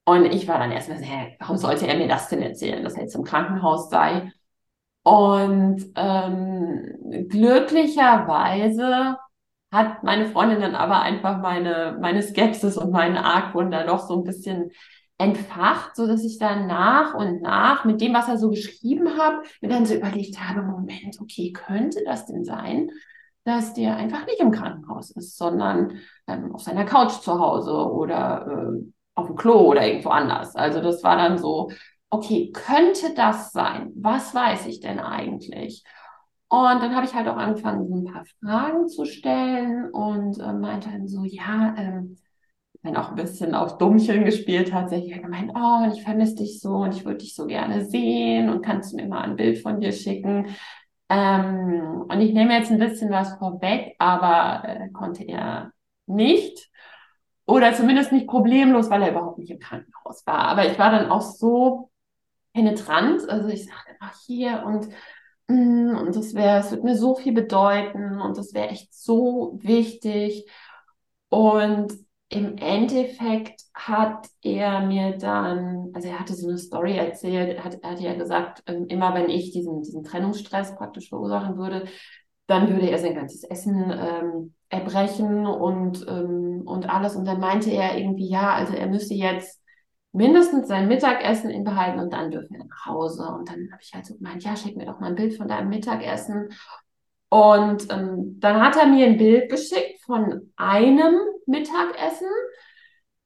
[0.04, 2.96] Und ich war dann erstmal so, hä, warum sollte er mir das denn erzählen, dass
[2.96, 4.32] er jetzt im Krankenhaus sei?
[5.04, 9.18] Und ähm, glücklicherweise
[9.72, 14.18] hat meine Freundin dann aber einfach meine, meine Skepsis und meinen Argwohn da doch so
[14.18, 14.72] ein bisschen
[15.18, 19.36] entfacht, so dass ich dann nach und nach mit dem, was er so geschrieben hat,
[19.62, 22.90] mir dann so überlegt habe, Moment, okay, könnte das denn sein,
[23.44, 28.48] dass der einfach nicht im Krankenhaus ist, sondern ähm, auf seiner Couch zu Hause oder
[28.48, 28.84] äh,
[29.16, 30.56] auf dem Klo oder irgendwo anders.
[30.56, 31.72] Also das war dann so,
[32.12, 33.92] okay, könnte das sein?
[33.96, 35.84] Was weiß ich denn eigentlich?
[36.50, 40.54] Und dann habe ich halt auch angefangen, so ein paar Fragen zu stellen und äh,
[40.54, 42.18] meinte dann so, ja, ähm,
[42.84, 45.16] dann auch ein bisschen auf Dummchen gespielt tatsächlich.
[45.16, 48.64] Ich gemeint, oh, ich vermisse dich so und ich würde dich so gerne sehen und
[48.64, 50.48] kannst du mir mal ein Bild von dir schicken?
[51.10, 55.72] Ähm, und ich nehme jetzt ein bisschen was vorweg, aber äh, konnte er
[56.08, 56.70] nicht.
[57.46, 60.40] Oder zumindest nicht problemlos, weil er überhaupt nicht im Krankenhaus war.
[60.50, 61.91] Aber ich war dann auch so
[62.54, 63.28] penetrant.
[63.30, 64.90] Also ich sagte ach hier und,
[65.48, 69.60] mm, und das wäre, es wird mir so viel bedeuten und das wäre echt so
[69.62, 70.50] wichtig.
[71.30, 71.94] Und
[72.30, 77.80] im Endeffekt hat er mir dann, also er hatte so eine Story erzählt, er hat,
[77.82, 81.86] er hat ja gesagt, ähm, immer wenn ich diesen, diesen Trennungsstress praktisch verursachen würde,
[82.48, 87.16] dann würde er sein ganzes Essen ähm, erbrechen und, ähm, und alles.
[87.16, 89.61] Und dann meinte er irgendwie, ja, also er müsse jetzt
[90.14, 93.24] mindestens sein Mittagessen behalten und dann dürfen wir nach Hause.
[93.24, 95.48] Und dann habe ich halt so gemeint, ja, schick mir doch mal ein Bild von
[95.48, 96.50] deinem Mittagessen.
[97.30, 102.28] Und ähm, dann hat er mir ein Bild geschickt von einem Mittagessen,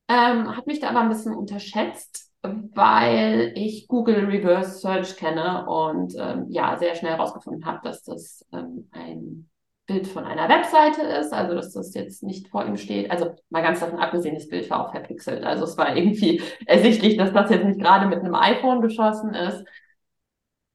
[0.08, 6.14] ähm, hat mich da aber ein bisschen unterschätzt, weil ich Google Reverse Search kenne und
[6.20, 9.50] ähm, ja, sehr schnell herausgefunden habe, dass das ähm, ein
[9.86, 13.12] Bild von einer Webseite ist, also dass das jetzt nicht vor ihm steht.
[13.12, 15.44] Also mal ganz davon abgesehen, das Bild war auch verpixelt.
[15.44, 19.64] Also es war irgendwie ersichtlich, dass das jetzt nicht gerade mit einem iPhone geschossen ist.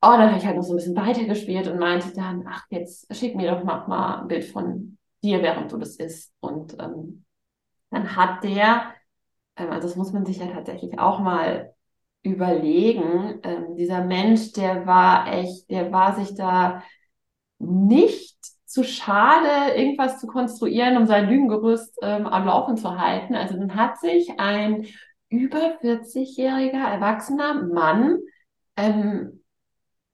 [0.03, 3.14] Oh, dann habe ich halt noch so ein bisschen weitergespielt und meinte dann, ach, jetzt
[3.14, 6.33] schick mir doch mal, mal ein Bild von dir, während du das isst.
[6.40, 7.25] Und ähm,
[7.90, 8.94] dann hat der,
[9.57, 11.75] ähm, also das muss man sich ja tatsächlich auch mal
[12.23, 16.83] überlegen, ähm, dieser Mensch, der war echt, der war sich da
[17.59, 18.37] nicht
[18.71, 23.35] zu schade, irgendwas zu konstruieren, um sein Lügengerüst ähm, am Laufen zu halten.
[23.35, 24.87] Also dann hat sich ein
[25.29, 28.19] über 40-jähriger erwachsener Mann
[28.77, 29.43] ähm,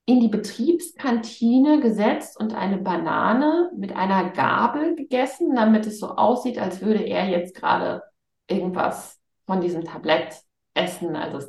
[0.06, 6.58] in die Betriebskantine gesetzt und eine Banane mit einer Gabel gegessen, damit es so aussieht,
[6.58, 8.04] als würde er jetzt gerade
[8.48, 10.34] irgendwas von diesem Tablett
[10.72, 11.14] essen.
[11.14, 11.46] Also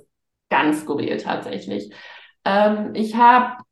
[0.49, 1.93] ganz skurril tatsächlich.
[2.43, 3.63] Ähm, ich habe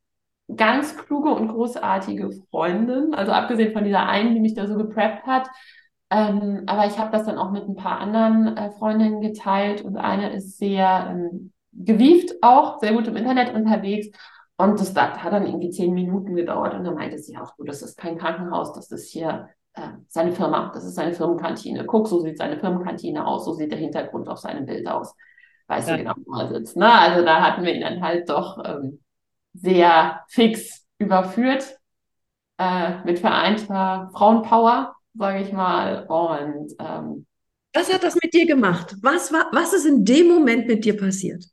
[0.54, 5.26] ganz kluge und großartige Freundin, also abgesehen von dieser einen, die mich da so gepreppt
[5.26, 5.50] hat.
[6.12, 9.98] Ähm, aber ich habe das dann auch mit ein paar anderen äh, Freundinnen geteilt und
[9.98, 14.08] eine ist sehr ähm, gewieft auch, sehr gut im Internet unterwegs.
[14.58, 17.64] Und das, das hat dann irgendwie zehn Minuten gedauert und dann meinte sie auch, du,
[17.64, 21.86] das ist kein Krankenhaus, das ist hier äh, seine Firma, das ist seine Firmenkantine.
[21.86, 25.16] Guck, so sieht seine Firmenkantine aus, so sieht der Hintergrund auf seinem Bild aus.
[25.68, 25.98] Weiß ja.
[25.98, 26.78] genau, wo er sitzt.
[26.78, 26.92] Ne?
[26.92, 29.00] Also da hatten wir ihn dann halt doch ähm,
[29.56, 31.80] sehr fix überführt
[32.58, 36.06] äh, mit vereinter Frauenpower, sage ich mal.
[36.08, 37.26] Und ähm,
[37.74, 38.96] was hat das mit dir gemacht?
[39.02, 41.46] Was war, was ist in dem Moment mit dir passiert?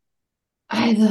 [0.69, 1.05] Also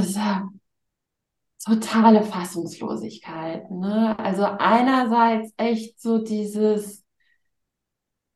[1.66, 3.70] totale Fassungslosigkeit.
[3.70, 4.18] Ne?
[4.18, 7.04] Also einerseits echt so dieses,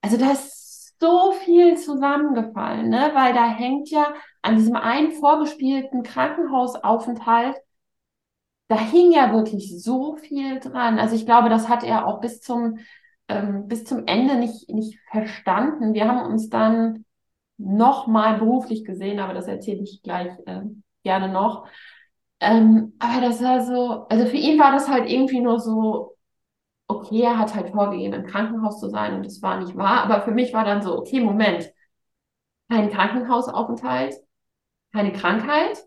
[0.02, 3.12] also da ist so viel zusammengefallen, ne?
[3.14, 7.56] weil da hängt ja an diesem einen vorgespielten Krankenhausaufenthalt
[8.68, 11.00] da hing ja wirklich so viel dran.
[11.00, 12.80] Also ich glaube, das hat er auch bis zum,
[13.28, 15.94] ähm, bis zum Ende nicht, nicht verstanden.
[15.94, 17.06] Wir haben uns dann
[17.58, 20.62] nochmal beruflich gesehen, aber das erzähle ich gleich äh,
[21.04, 21.68] gerne noch.
[22.40, 26.18] Ähm, aber das war so, also für ihn war das halt irgendwie nur so,
[26.88, 30.04] okay, er hat halt vorgegeben, im Krankenhaus zu sein und das war nicht wahr.
[30.04, 31.72] Aber für mich war dann so, okay, Moment,
[32.70, 34.16] kein Krankenhausaufenthalt,
[34.94, 35.84] keine Krankheit,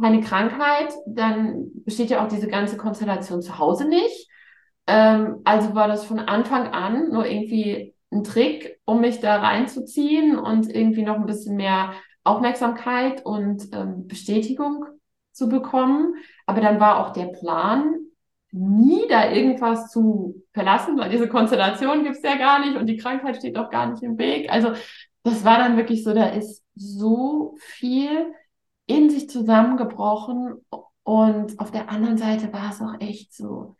[0.00, 4.28] keine Krankheit, dann besteht ja auch diese ganze Konstellation zu Hause nicht.
[4.86, 10.38] Ähm, also war das von Anfang an nur irgendwie ein Trick, um mich da reinzuziehen
[10.38, 11.92] und irgendwie noch ein bisschen mehr
[12.24, 14.84] Aufmerksamkeit und ähm, Bestätigung
[15.32, 16.14] zu bekommen.
[16.46, 17.94] Aber dann war auch der Plan,
[18.52, 22.96] nie da irgendwas zu verlassen, weil diese Konstellation gibt es ja gar nicht und die
[22.96, 24.50] Krankheit steht auch gar nicht im Weg.
[24.50, 24.72] Also
[25.22, 28.32] das war dann wirklich so, da ist so viel
[28.90, 30.64] in sich zusammengebrochen
[31.02, 33.76] und auf der anderen Seite war es auch echt so,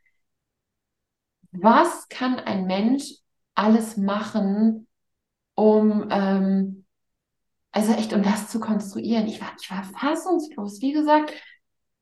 [1.52, 3.16] was kann ein Mensch
[3.54, 4.86] alles machen,
[5.54, 6.86] um, ähm,
[7.72, 9.26] also echt, um das zu konstruieren?
[9.26, 10.80] Ich war, ich war fassungslos.
[10.80, 11.32] Wie gesagt,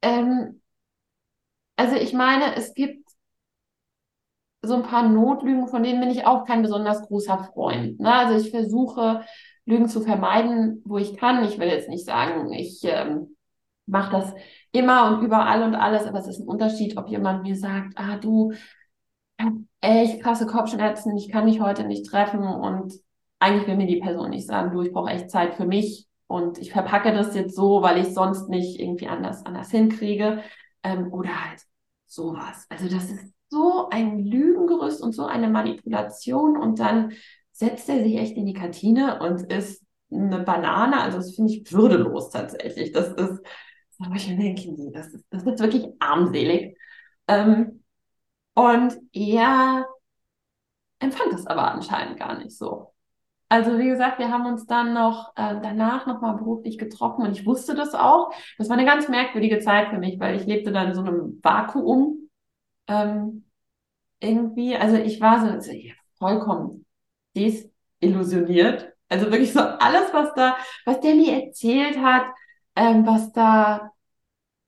[0.03, 0.61] ähm,
[1.77, 3.09] also ich meine, es gibt
[4.63, 8.01] so ein paar Notlügen, von denen bin ich auch kein besonders großer Freund.
[8.01, 8.13] Ne?
[8.13, 9.25] Also ich versuche
[9.69, 11.45] Lügen zu vermeiden, wo ich kann.
[11.45, 13.37] Ich will jetzt nicht sagen, ich ähm,
[13.87, 14.35] mache das
[14.73, 18.17] immer und überall und alles, aber es ist ein Unterschied, ob jemand mir sagt, ah
[18.17, 22.95] du, ich habe echt krasse Kopfschmerzen, ich kann mich heute nicht treffen und
[23.39, 26.59] eigentlich will mir die Person nicht sagen, du, ich brauche echt Zeit für mich und
[26.59, 30.43] ich verpacke das jetzt so, weil ich sonst nicht irgendwie anders, anders hinkriege
[30.83, 31.61] ähm, oder halt
[32.07, 32.67] sowas.
[32.69, 37.13] Also das ist so ein Lügengerüst und so eine Manipulation und dann
[37.59, 41.01] setzt er sich echt in die Kantine und isst eine Banane.
[41.03, 42.93] Also das finde ich würdelos tatsächlich.
[42.93, 43.41] Das ist,
[43.99, 46.79] aber ich denke, nee, das ist, das ist wirklich armselig.
[47.27, 47.83] Ähm,
[48.55, 49.87] und er
[51.01, 52.95] empfand das aber anscheinend gar nicht so.
[53.49, 57.45] Also wie gesagt, wir haben uns dann noch äh, danach nochmal beruflich getroffen und ich
[57.45, 58.33] wusste das auch.
[58.57, 61.41] Das war eine ganz merkwürdige Zeit für mich, weil ich lebte dann in so einem
[61.43, 62.31] Vakuum
[62.87, 63.47] ähm,
[64.21, 64.77] irgendwie.
[64.77, 66.85] Also ich war so, so ja, vollkommen
[67.37, 68.93] desillusioniert.
[69.09, 72.27] Also wirklich so alles, was da, was der mir erzählt hat,
[72.77, 73.93] ähm, was da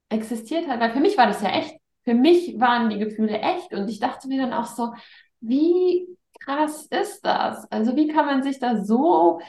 [0.09, 0.81] existiert hat.
[0.81, 1.77] Weil für mich war das ja echt.
[2.05, 4.94] Für mich waren die Gefühle echt und ich dachte mir dann auch so,
[5.40, 6.07] wie
[6.40, 7.70] krass ist das?
[7.70, 9.40] Also wie kann man sich da so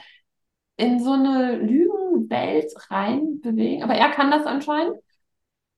[0.76, 3.82] in so eine Lügen Frauenwelt reinbewegen.
[3.82, 4.96] Aber er kann das anscheinend.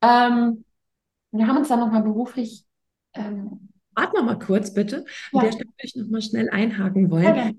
[0.03, 0.65] Ähm,
[1.31, 2.65] wir haben uns dann nochmal beruflich.
[3.15, 5.05] Ähm, Noch mal kurz, bitte.
[5.33, 5.41] Ja.
[5.41, 7.25] An der Stelle würde ich noch mal schnell einhaken wollen.
[7.37, 7.51] Ja.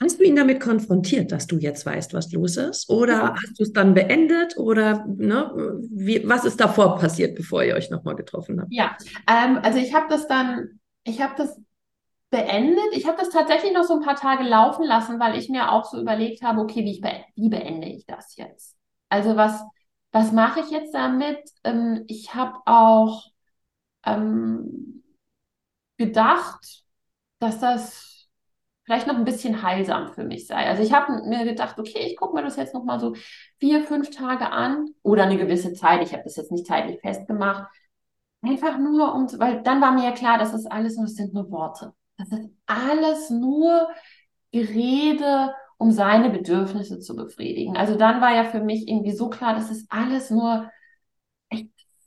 [0.00, 2.88] Hast du ihn damit konfrontiert, dass du jetzt weißt, was los ist?
[2.88, 3.34] Oder Ja.
[3.34, 4.56] hast du es dann beendet?
[4.56, 5.52] Oder ne,
[5.90, 8.72] wie, was ist davor passiert, bevor ihr euch nochmal getroffen habt?
[8.72, 8.96] Ja,
[9.28, 11.60] ähm, also ich habe das dann, ich habe das
[12.30, 12.84] beendet.
[12.92, 15.84] Ich habe das tatsächlich noch so ein paar Tage laufen lassen, weil ich mir auch
[15.84, 18.76] so überlegt habe, okay, wie, ich be wie beende ich das jetzt?
[19.08, 19.62] Also was,
[20.12, 21.38] was mache ich jetzt damit?
[21.64, 23.24] Ähm, ich habe auch
[24.06, 25.02] ähm,
[25.98, 26.84] gedacht,
[27.40, 28.28] dass das
[28.84, 30.66] vielleicht noch ein bisschen heilsam für mich sei.
[30.66, 33.14] Also ich habe mir gedacht, okay, ich gucke mir das jetzt noch mal so
[33.58, 36.02] vier, fünf Tage an oder eine gewisse Zeit.
[36.02, 37.70] Ich habe das jetzt nicht zeitlich festgemacht.
[38.40, 41.34] Einfach nur um, weil dann war mir ja klar, das ist alles nur, das sind
[41.34, 41.92] nur Worte.
[42.16, 43.88] Das ist alles nur
[44.52, 47.76] Gerede, um seine Bedürfnisse zu befriedigen.
[47.76, 50.70] Also dann war ja für mich irgendwie so klar, das ist alles nur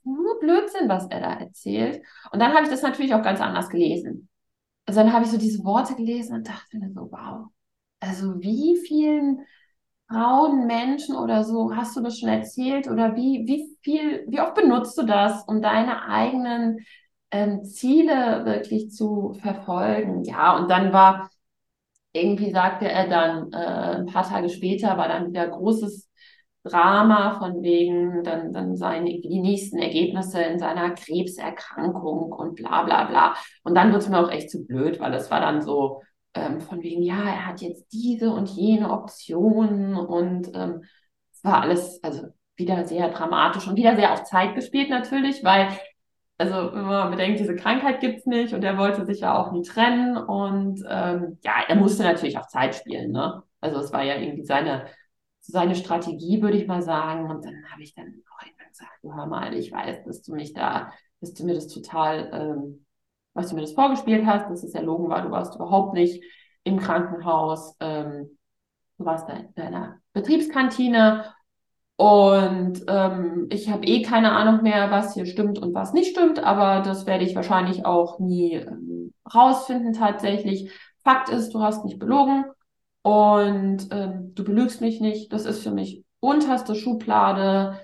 [0.04, 2.02] nur Blödsinn, was er da erzählt.
[2.32, 4.30] Und dann habe ich das natürlich auch ganz anders gelesen.
[4.86, 7.48] Also dann habe ich so diese Worte gelesen und dachte mir so, wow,
[8.00, 9.46] also wie vielen
[10.10, 14.56] Frauen, Menschen oder so hast du das schon erzählt oder wie, wie viel, wie oft
[14.56, 16.80] benutzt du das, um deine eigenen
[17.32, 20.24] ähm, Ziele wirklich zu verfolgen?
[20.26, 21.30] Ja, und dann war,
[22.14, 26.10] irgendwie sagte er dann, äh, ein paar Tage später war dann wieder großes
[26.64, 33.06] Drama von wegen dann, dann seine, die nächsten Ergebnisse in seiner Krebserkrankung und bla bla
[33.06, 33.36] bla.
[33.64, 36.02] Und dann wird es mir auch echt zu blöd, weil es war dann so
[36.34, 40.84] ähm, von wegen, ja, er hat jetzt diese und jene Optionen und ähm,
[41.34, 45.70] es war alles, also wieder sehr dramatisch und wieder sehr auf Zeit gespielt natürlich, weil,
[46.38, 49.64] also wenn man bedenkt, diese Krankheit gibt's nicht und er wollte sich ja auch nie
[49.64, 53.44] trennen und ähm, ja, er musste natürlich auf Zeit spielen, ne?
[53.62, 54.86] Also es war ja irgendwie seine
[55.42, 57.30] seine Strategie, würde ich mal sagen.
[57.30, 60.54] Und dann habe ich dann auch irgendwann gesagt, hör mal, ich weiß, dass du mich
[60.54, 62.86] da, dass du mir das total, ähm,
[63.34, 66.24] was du mir das vorgespielt hast, dass es erlogen war, du warst überhaupt nicht
[66.64, 68.38] im Krankenhaus, ähm,
[68.98, 71.26] du warst da in deiner Betriebskantine
[71.96, 76.40] und ähm, ich habe eh keine Ahnung mehr, was hier stimmt und was nicht stimmt,
[76.40, 80.72] aber das werde ich wahrscheinlich auch nie ähm, rausfinden tatsächlich.
[81.04, 82.46] Fakt ist, du hast nicht belogen
[83.04, 85.34] und ähm, du belügst mich nicht.
[85.34, 87.80] Das ist für mich unterste Schublade.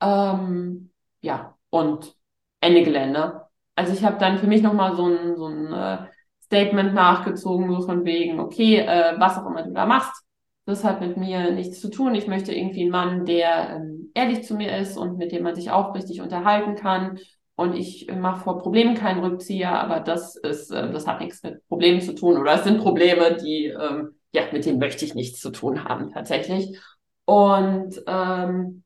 [0.00, 2.14] Ähm, ja, und
[2.60, 3.42] Ende Gelände.
[3.74, 6.06] Also ich habe dann für mich nochmal so ein, so ein äh,
[6.42, 10.24] Statement nachgezogen, so von wegen, okay, äh, was auch immer du da machst,
[10.64, 12.14] das hat mit mir nichts zu tun.
[12.14, 15.54] Ich möchte irgendwie einen Mann, der ähm, ehrlich zu mir ist und mit dem man
[15.54, 17.18] sich aufrichtig unterhalten kann.
[17.54, 21.66] Und ich mache vor Problemen keinen Rückzieher, aber das ist, äh, das hat nichts mit
[21.68, 22.36] Problemen zu tun.
[22.36, 26.12] Oder es sind Probleme, die, ähm, ja, mit denen möchte ich nichts zu tun haben,
[26.12, 26.78] tatsächlich.
[27.24, 28.84] Und ähm,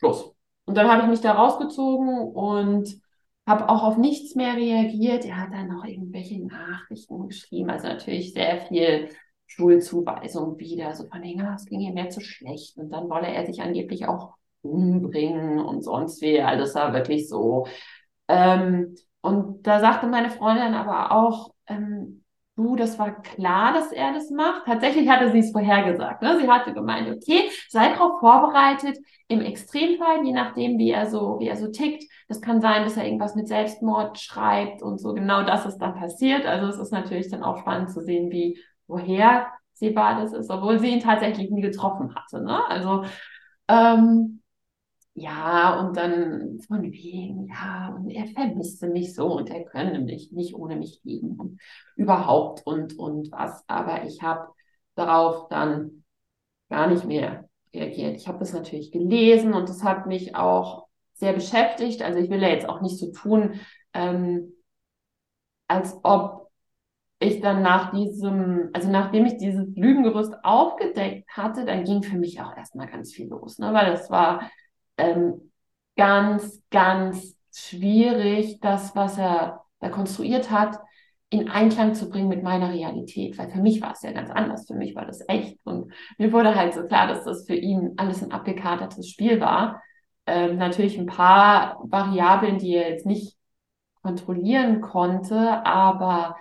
[0.00, 0.34] los.
[0.64, 2.88] Und dann habe ich mich da rausgezogen und
[3.46, 5.24] habe auch auf nichts mehr reagiert.
[5.24, 9.08] Er hat dann noch irgendwelche Nachrichten geschrieben, also natürlich sehr viel
[9.46, 13.28] Schulzuweisung wieder, so von wegen, ah, es ging ihm mehr zu schlecht und dann wolle
[13.28, 16.40] er sich angeblich auch umbringen und sonst wie.
[16.40, 17.66] Also das war wirklich so.
[18.28, 22.21] Ähm, und da sagte meine Freundin aber auch, ähm,
[22.56, 24.66] du, das war klar, dass er das macht.
[24.66, 26.22] Tatsächlich hatte sie es vorhergesagt.
[26.22, 26.38] Ne?
[26.40, 28.98] Sie hatte gemeint, okay, sei darauf vorbereitet.
[29.28, 32.96] Im Extremfall, je nachdem, wie er so, wie er so tickt, das kann sein, dass
[32.96, 35.14] er irgendwas mit Selbstmord schreibt und so.
[35.14, 36.44] Genau das ist dann passiert.
[36.44, 40.78] Also es ist natürlich dann auch spannend zu sehen, wie woher sehbar das ist, obwohl
[40.78, 42.42] sie ihn tatsächlich nie getroffen hatte.
[42.42, 42.60] Ne?
[42.68, 43.04] Also
[43.68, 44.41] ähm,
[45.14, 50.32] ja, und dann von wegen, ja, und er vermisste mich so und er könne mich
[50.32, 51.60] nicht ohne mich leben und
[51.96, 53.62] überhaupt und, und was.
[53.68, 54.48] Aber ich habe
[54.94, 56.04] darauf dann
[56.70, 58.16] gar nicht mehr reagiert.
[58.16, 62.02] Ich habe das natürlich gelesen und das hat mich auch sehr beschäftigt.
[62.02, 63.60] Also ich will ja jetzt auch nicht so tun,
[63.92, 64.54] ähm,
[65.68, 66.50] als ob
[67.18, 72.40] ich dann nach diesem, also nachdem ich dieses Lügengerüst aufgedeckt hatte, dann ging für mich
[72.40, 73.72] auch erstmal ganz viel los, ne?
[73.72, 74.50] weil das war
[75.02, 75.52] ähm,
[75.96, 80.78] ganz, ganz schwierig, das, was er da konstruiert hat,
[81.28, 84.66] in Einklang zu bringen mit meiner Realität, weil für mich war es ja ganz anders,
[84.66, 87.94] für mich war das echt und mir wurde halt so klar, dass das für ihn
[87.96, 89.82] alles ein abgekatertes Spiel war.
[90.26, 93.38] Ähm, natürlich ein paar Variablen, die er jetzt nicht
[94.02, 96.36] kontrollieren konnte, aber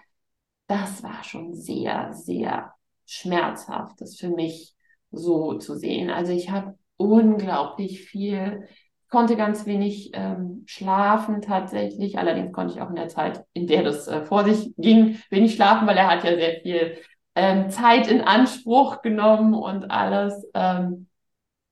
[0.67, 2.73] das war schon sehr, sehr
[3.05, 4.75] schmerzhaft, das für mich
[5.11, 6.09] so zu sehen.
[6.09, 8.67] Also ich habe unglaublich viel,
[9.09, 12.17] konnte ganz wenig ähm, schlafen tatsächlich.
[12.17, 15.55] Allerdings konnte ich auch in der Zeit, in der das äh, vor sich ging, wenig
[15.55, 16.97] schlafen, weil er hat ja sehr viel
[17.35, 20.45] ähm, Zeit in Anspruch genommen und alles.
[20.53, 21.07] Ähm,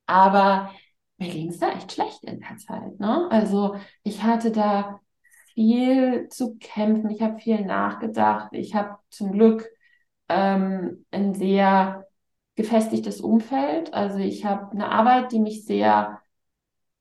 [0.07, 0.71] Aber
[1.17, 2.99] mir ging es da echt schlecht in der Zeit.
[2.99, 3.27] Ne?
[3.31, 4.99] Also ich hatte da
[5.53, 7.09] viel zu kämpfen.
[7.09, 8.49] Ich habe viel nachgedacht.
[8.53, 9.67] Ich habe zum Glück
[10.29, 12.07] ähm, ein sehr
[12.59, 13.93] gefestigtes Umfeld.
[13.93, 16.19] Also ich habe eine Arbeit, die mich sehr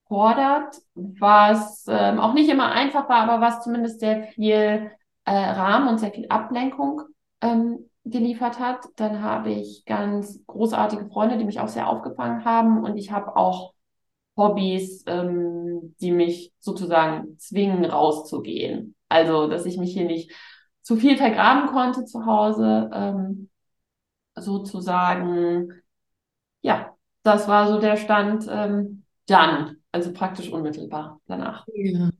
[0.06, 4.92] fordert, was ähm, auch nicht immer einfach war, aber was zumindest sehr viel
[5.24, 7.02] äh, Rahmen und sehr viel Ablenkung
[7.40, 8.86] ähm, geliefert hat.
[8.94, 13.34] Dann habe ich ganz großartige Freunde, die mich auch sehr aufgefangen haben und ich habe
[13.34, 13.74] auch
[14.36, 18.94] Hobbys, ähm, die mich sozusagen zwingen, rauszugehen.
[19.08, 20.30] Also, dass ich mich hier nicht
[20.82, 23.50] zu viel vergraben konnte zu Hause, ähm,
[24.40, 25.72] sozusagen.
[26.60, 31.66] Ja, das war so der Stand ähm, dann, also praktisch unmittelbar danach.
[31.74, 32.10] Ja.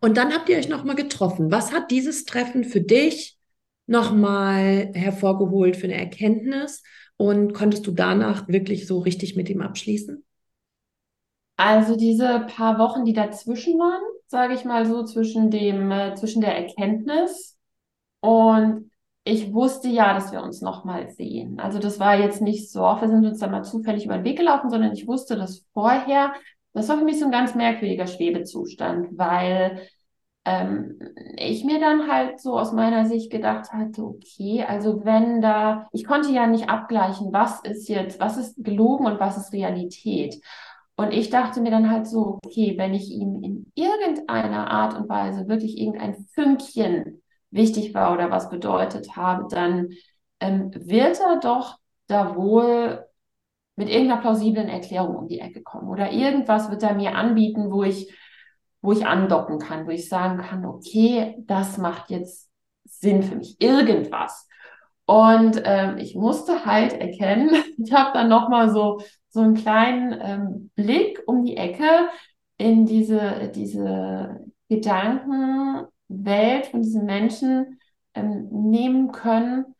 [0.00, 1.50] Und dann habt ihr euch nochmal getroffen.
[1.50, 3.38] Was hat dieses Treffen für dich
[3.86, 6.82] nochmal hervorgeholt für eine Erkenntnis?
[7.16, 10.24] Und konntest du danach wirklich so richtig mit ihm abschließen?
[11.56, 16.40] Also diese paar Wochen, die dazwischen waren, sage ich mal so, zwischen dem, äh, zwischen
[16.40, 17.58] der Erkenntnis
[18.20, 18.90] und
[19.24, 21.60] ich wusste ja, dass wir uns nochmal sehen.
[21.60, 24.38] Also das war jetzt nicht so, wir sind uns da mal zufällig über den Weg
[24.38, 26.32] gelaufen, sondern ich wusste das vorher.
[26.72, 29.82] Das war für mich so ein ganz merkwürdiger Schwebezustand, weil
[30.44, 30.98] ähm,
[31.36, 36.06] ich mir dann halt so aus meiner Sicht gedacht hatte, okay, also wenn da, ich
[36.06, 40.40] konnte ja nicht abgleichen, was ist jetzt, was ist gelogen und was ist Realität.
[40.96, 45.08] Und ich dachte mir dann halt so, okay, wenn ich ihm in irgendeiner Art und
[45.08, 49.90] Weise wirklich irgendein Fünkchen wichtig war oder was bedeutet habe, dann
[50.40, 53.04] ähm, wird er doch da wohl
[53.76, 57.84] mit irgendeiner plausiblen Erklärung um die Ecke kommen oder irgendwas wird er mir anbieten, wo
[57.84, 58.12] ich,
[58.80, 62.50] wo ich andocken kann, wo ich sagen kann, okay, das macht jetzt
[62.84, 64.48] Sinn für mich, irgendwas.
[65.06, 70.70] Und ähm, ich musste halt erkennen, ich habe dann nochmal so, so einen kleinen ähm,
[70.74, 72.08] Blick um die Ecke
[72.56, 74.40] in diese, diese
[76.08, 77.80] Gedankenwelt von diesen Menschen
[78.14, 79.74] ähm, nehmen können.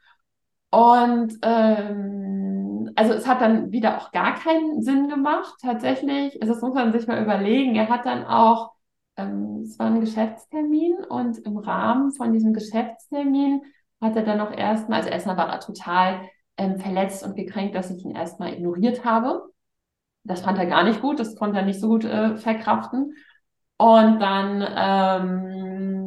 [0.70, 6.40] Und ähm, also es hat dann wieder auch gar keinen Sinn gemacht, tatsächlich.
[6.42, 7.74] Also das muss man sich mal überlegen.
[7.74, 8.72] Er hat dann auch,
[9.16, 13.62] ähm, es war ein Geschäftstermin und im Rahmen von diesem Geschäftstermin
[14.00, 16.20] hat er dann auch erstmal, also erstmal war er total
[16.56, 19.50] ähm, verletzt und gekränkt, dass ich ihn erstmal ignoriert habe.
[20.24, 23.14] Das fand er gar nicht gut, das konnte er nicht so gut äh, verkraften.
[23.78, 25.97] Und dann ähm,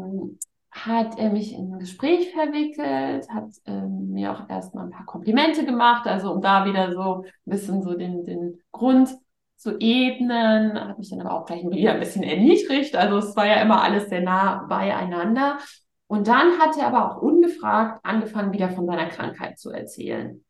[0.72, 5.66] hat er mich in ein Gespräch verwickelt, hat ähm, mir auch erstmal ein paar Komplimente
[5.66, 9.10] gemacht, also um da wieder so ein bisschen so den, den Grund
[9.58, 12.96] zu ebnen, hat mich dann aber auch gleich wieder ein bisschen erniedrigt.
[12.96, 15.60] Also es war ja immer alles sehr nah beieinander.
[16.08, 20.44] Und dann hat er aber auch ungefragt angefangen, wieder von seiner Krankheit zu erzählen.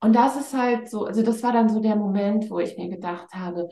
[0.00, 2.88] Und das ist halt so, also das war dann so der Moment, wo ich mir
[2.88, 3.68] gedacht habe,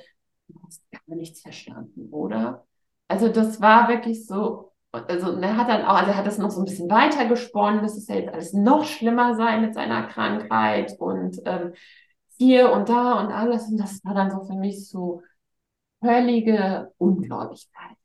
[0.49, 2.66] du hast gar nichts verstanden, oder?
[3.09, 6.51] Also das war wirklich so, also er hat dann auch, also er hat das noch
[6.51, 10.07] so ein bisschen weiter gesponnen, dass es ja jetzt alles noch schlimmer sei mit seiner
[10.07, 11.74] Krankheit und ähm,
[12.39, 13.68] hier und da und alles.
[13.68, 15.22] Und das war dann so für mich so
[16.01, 17.97] völlige Ungläubigkeit,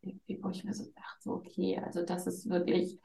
[0.41, 2.99] wo ich mir so dachte, okay, also das ist wirklich,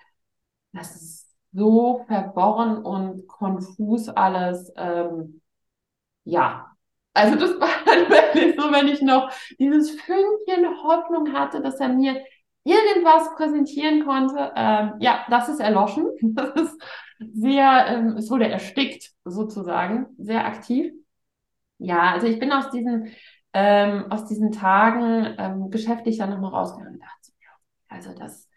[0.72, 4.72] das ist so verworren und konfus alles.
[4.76, 5.40] Ähm,
[6.24, 6.72] ja,
[7.14, 11.88] also das war dann wirklich so, wenn ich noch dieses Fünkchen Hoffnung hatte, dass er
[11.88, 12.22] mir
[12.68, 14.52] irgendwas präsentieren konnte.
[14.56, 16.06] Ähm, ja, das ist erloschen.
[16.34, 16.80] Das ist
[17.20, 20.92] sehr, ähm, es wurde erstickt sozusagen, sehr aktiv.
[21.78, 23.10] Ja, also ich bin aus diesen
[23.52, 27.48] ähm, aus diesen Tagen ähm, geschäftlich dann nochmal rausgegangen und dachte, ja,
[27.88, 28.48] also das,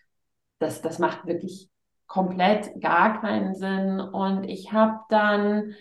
[0.60, 1.70] das, das macht wirklich
[2.08, 4.00] komplett gar keinen Sinn.
[4.00, 5.74] Und ich habe dann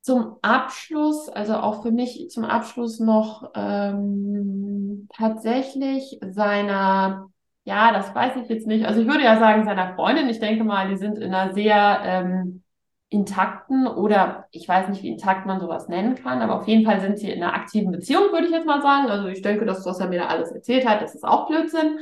[0.00, 7.28] zum Abschluss, also auch für mich zum Abschluss noch ähm, tatsächlich seiner,
[7.64, 10.64] ja, das weiß ich jetzt nicht, also ich würde ja sagen seiner Freundin, ich denke
[10.64, 12.62] mal, die sind in einer sehr ähm,
[13.10, 17.00] intakten oder ich weiß nicht, wie intakt man sowas nennen kann, aber auf jeden Fall
[17.00, 19.08] sind sie in einer aktiven Beziehung, würde ich jetzt mal sagen.
[19.08, 21.98] Also ich denke, das, was er mir da alles erzählt hat, das ist auch Blödsinn.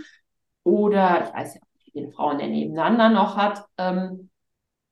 [0.64, 3.64] Oder ich weiß ja wie viele Frauen er nebeneinander noch hat.
[3.78, 4.30] Ähm,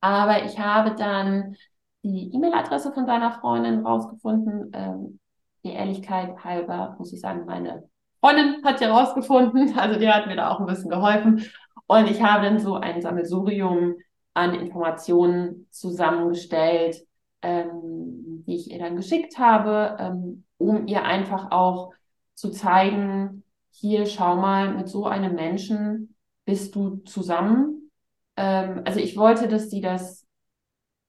[0.01, 1.57] aber ich habe dann
[2.05, 4.71] die E-Mail-Adresse von seiner Freundin rausgefunden.
[4.75, 5.19] Ähm,
[5.65, 7.89] die Ehrlichkeit halber muss ich sagen, meine
[8.21, 9.75] Freundin hat die rausgefunden.
[9.79, 11.45] Also die hat mir da auch ein bisschen geholfen.
[11.87, 13.97] Und ich habe dann so ein Sammelsurium
[14.35, 17.07] an Informationen zusammengestellt,
[17.43, 21.93] ähm, die ich ihr dann geschickt habe, ähm, um ihr einfach auch
[22.35, 27.91] zu zeigen, hier schau mal, mit so einem Menschen bist du zusammen.
[28.37, 30.24] Ähm, also ich wollte, dass sie das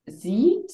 [0.08, 0.72] sieht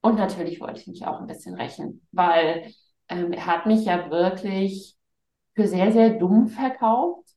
[0.00, 2.70] und natürlich wollte ich mich auch ein bisschen rächen, weil
[3.08, 4.96] ähm, er hat mich ja wirklich
[5.54, 7.28] für sehr, sehr dumm verkauft.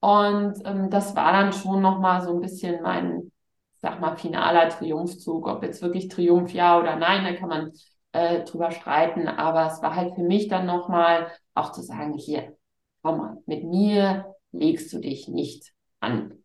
[0.00, 3.32] Und ähm, das war dann schon nochmal so ein bisschen mein,
[3.78, 5.46] sag mal, finaler Triumphzug.
[5.48, 7.72] Ob jetzt wirklich Triumph ja oder nein, da kann man
[8.12, 9.28] äh, drüber streiten.
[9.28, 12.56] Aber es war halt für mich dann nochmal auch zu sagen, hier,
[13.02, 16.43] komm mal, mit mir legst du dich nicht an.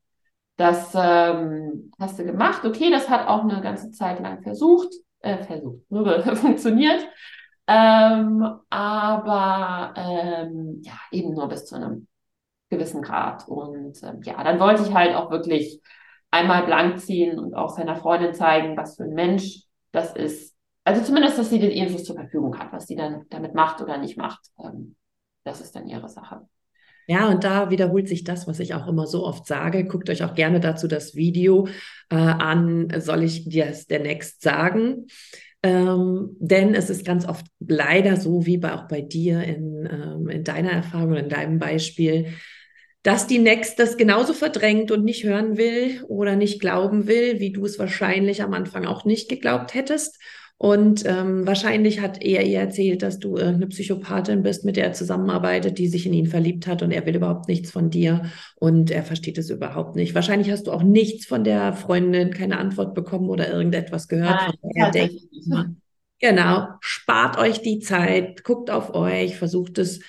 [0.60, 2.66] Das ähm, hast du gemacht.
[2.66, 5.86] Okay, das hat auch eine ganze Zeit lang versucht, äh, versucht,
[6.38, 7.02] funktioniert.
[7.66, 12.08] Ähm, aber ähm, ja, eben nur bis zu einem
[12.70, 13.48] gewissen Grad.
[13.48, 15.82] Und ähm, ja, dann wollte ich halt auch wirklich
[16.30, 20.58] einmal blank ziehen und auch seiner Freundin zeigen, was für ein Mensch das ist.
[20.84, 23.98] Also zumindest, dass sie den Infos zur Verfügung hat, was sie dann damit macht oder
[23.98, 24.42] nicht macht.
[24.62, 24.98] Ähm,
[25.46, 26.50] das ist dann ihre Sache.
[27.10, 29.84] Ja, und da wiederholt sich das, was ich auch immer so oft sage.
[29.86, 31.68] Guckt euch auch gerne dazu das Video
[32.12, 32.88] äh, an.
[33.00, 35.08] Soll ich dir es der Next sagen?
[35.64, 40.30] Ähm, denn es ist ganz oft leider so, wie bei, auch bei dir in, ähm,
[40.30, 42.28] in deiner Erfahrung, in deinem Beispiel,
[43.02, 47.52] dass die Next das genauso verdrängt und nicht hören will oder nicht glauben will, wie
[47.52, 50.20] du es wahrscheinlich am Anfang auch nicht geglaubt hättest.
[50.62, 54.92] Und ähm, wahrscheinlich hat er ihr erzählt, dass du irgendeine Psychopathin bist, mit der er
[54.94, 58.24] zusammenarbeitet, die sich in ihn verliebt hat und er will überhaupt nichts von dir
[58.58, 60.16] und er versteht es überhaupt nicht.
[60.16, 64.72] Wahrscheinlich hast du auch nichts von der Freundin, keine Antwort bekommen oder irgendetwas gehört, Nein,
[64.76, 65.22] er denkt.
[66.20, 70.02] Genau, spart euch die Zeit, guckt auf euch, versucht es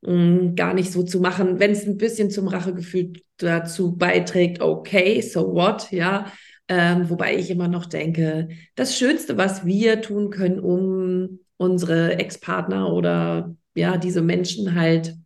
[0.00, 1.60] mh, hm, gar nicht so zu machen.
[1.60, 6.32] Wenn es ein bisschen zum Rachegefühl dazu beiträgt, okay, so what, ja
[6.68, 12.92] ähm, wobei ich immer noch denke, das Schönste, was wir tun können, um unsere Ex-Partner
[12.92, 15.16] oder ja, diese Menschen halt,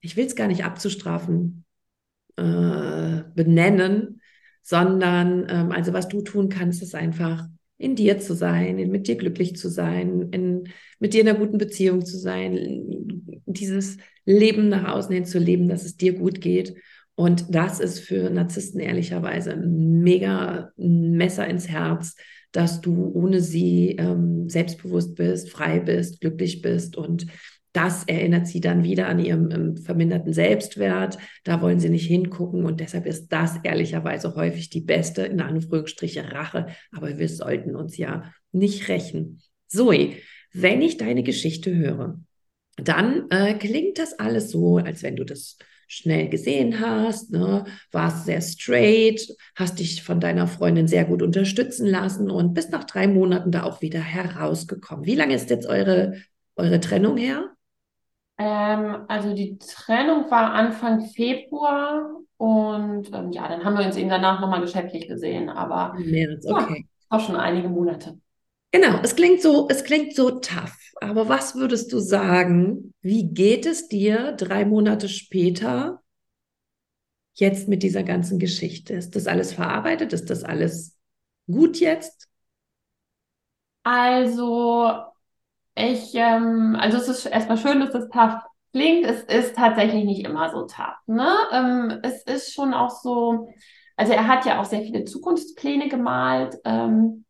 [0.00, 1.64] ich will es gar nicht abzustrafen,
[2.36, 4.20] äh, benennen,
[4.62, 7.46] sondern ähm, also was du tun kannst, ist einfach
[7.76, 10.68] in dir zu sein, in, mit dir glücklich zu sein, in,
[11.00, 12.84] mit dir in einer guten Beziehung zu sein,
[13.44, 16.74] dieses Leben nach außen hin zu leben, dass es dir gut geht
[17.14, 22.16] und das ist für Narzissten ehrlicherweise mega Messer ins Herz,
[22.52, 27.26] dass du ohne sie ähm, selbstbewusst bist, frei bist, glücklich bist und
[27.72, 31.16] das erinnert sie dann wieder an ihrem ähm, verminderten Selbstwert.
[31.44, 36.32] Da wollen sie nicht hingucken und deshalb ist das ehrlicherweise häufig die beste, in Anführungsstriche,
[36.32, 36.66] Rache.
[36.94, 39.40] Aber wir sollten uns ja nicht rächen.
[39.68, 40.16] Zoe,
[40.52, 42.20] wenn ich deine Geschichte höre,
[42.76, 45.56] dann äh, klingt das alles so, als wenn du das
[45.92, 47.64] schnell gesehen hast, ne?
[47.90, 49.20] warst sehr straight,
[49.54, 53.64] hast dich von deiner Freundin sehr gut unterstützen lassen und bist nach drei Monaten da
[53.64, 55.04] auch wieder herausgekommen.
[55.04, 56.14] Wie lange ist jetzt eure,
[56.56, 57.50] eure Trennung her?
[58.38, 64.08] Ähm, also die Trennung war Anfang Februar und ähm, ja, dann haben wir uns eben
[64.08, 66.86] danach nochmal geschäftlich gesehen, aber März, okay.
[67.10, 68.18] Ja, auch schon einige Monate.
[68.72, 70.76] Genau, es klingt so, es klingt so tough.
[71.00, 72.94] Aber was würdest du sagen?
[73.02, 76.00] Wie geht es dir drei Monate später
[77.34, 78.94] jetzt mit dieser ganzen Geschichte?
[78.94, 80.12] Ist das alles verarbeitet?
[80.12, 80.96] Ist das alles
[81.46, 82.28] gut jetzt?
[83.84, 84.92] Also,
[85.74, 88.42] ich, ähm, also es ist erstmal schön, dass das tough
[88.72, 89.04] klingt.
[89.06, 90.96] Es ist tatsächlich nicht immer so tough.
[91.06, 91.28] Ne?
[91.52, 93.52] Ähm, es ist schon auch so,
[93.96, 96.56] also er hat ja auch sehr viele Zukunftspläne gemalt.
[96.64, 97.24] Ähm,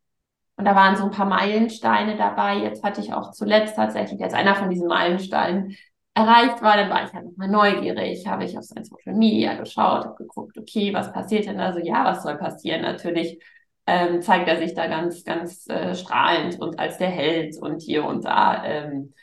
[0.57, 2.57] und da waren so ein paar Meilensteine dabei.
[2.57, 5.75] Jetzt hatte ich auch zuletzt tatsächlich, als einer von diesen Meilensteinen
[6.15, 10.05] erreicht war, dann war ich halt nochmal neugierig, habe ich auf sein Social Media geschaut,
[10.05, 11.59] habe geguckt, okay, was passiert denn?
[11.59, 12.81] Also ja, was soll passieren?
[12.83, 13.39] Natürlich
[13.87, 18.05] ähm, zeigt er sich da ganz, ganz äh, strahlend und als der Held und hier
[18.05, 18.63] und da.
[18.63, 19.13] Ähm,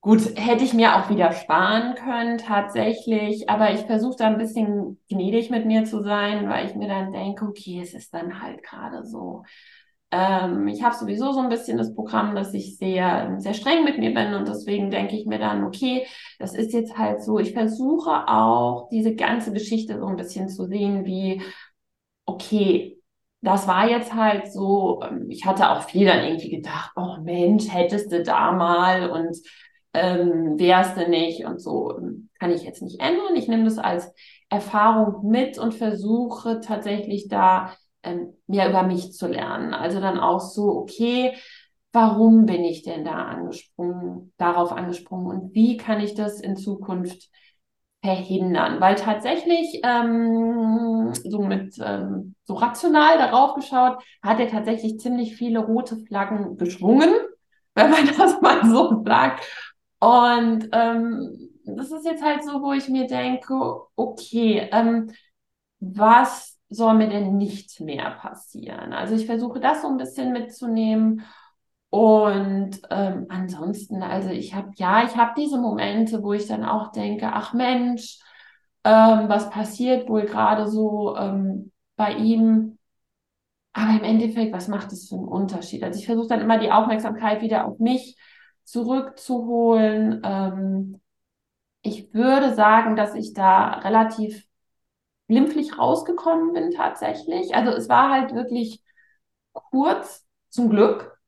[0.00, 4.98] gut, hätte ich mir auch wieder sparen können, tatsächlich, aber ich versuche da ein bisschen
[5.08, 8.62] gnädig mit mir zu sein, weil ich mir dann denke, okay, es ist dann halt
[8.62, 9.44] gerade so.
[10.12, 13.98] Ähm, ich habe sowieso so ein bisschen das Programm, dass ich sehr, sehr streng mit
[13.98, 16.06] mir bin und deswegen denke ich mir dann, okay,
[16.38, 17.38] das ist jetzt halt so.
[17.38, 21.42] Ich versuche auch diese ganze Geschichte so ein bisschen zu sehen, wie,
[22.26, 22.98] okay,
[23.40, 27.68] das war jetzt halt so, ähm, ich hatte auch viel dann irgendwie gedacht, oh Mensch,
[27.72, 29.36] hättest du da mal und
[29.94, 31.98] ähm, wärst du nicht und so
[32.38, 33.36] kann ich jetzt nicht ändern.
[33.36, 34.12] Ich nehme das als
[34.48, 39.74] Erfahrung mit und versuche tatsächlich da ähm, mehr über mich zu lernen.
[39.74, 41.34] Also dann auch so, okay,
[41.92, 47.28] warum bin ich denn da angesprungen, darauf angesprungen und wie kann ich das in Zukunft
[48.02, 48.80] verhindern?
[48.80, 55.60] Weil tatsächlich ähm, so mit ähm, so rational darauf geschaut, hat er tatsächlich ziemlich viele
[55.60, 57.12] rote Flaggen geschwungen,
[57.74, 59.46] wenn man das mal so sagt.
[60.00, 63.54] Und ähm, das ist jetzt halt so, wo ich mir denke,
[63.94, 65.10] okay, ähm,
[65.78, 68.92] was soll mir denn nicht mehr passieren?
[68.92, 71.22] Also ich versuche das so ein bisschen mitzunehmen
[71.90, 76.92] Und ähm, ansonsten, also ich habe, ja, ich habe diese Momente, wo ich dann auch
[76.92, 78.18] denke, ach Mensch,
[78.84, 82.78] ähm, was passiert wohl gerade so ähm, bei ihm?
[83.74, 85.82] Aber im Endeffekt, was macht es für einen Unterschied?
[85.84, 88.16] Also ich versuche dann immer die Aufmerksamkeit wieder auf mich
[88.64, 90.20] zurückzuholen.
[90.24, 91.00] Ähm,
[91.82, 94.46] ich würde sagen, dass ich da relativ
[95.28, 97.54] glimpflich rausgekommen bin tatsächlich.
[97.54, 98.82] Also es war halt wirklich
[99.52, 101.18] kurz, zum Glück.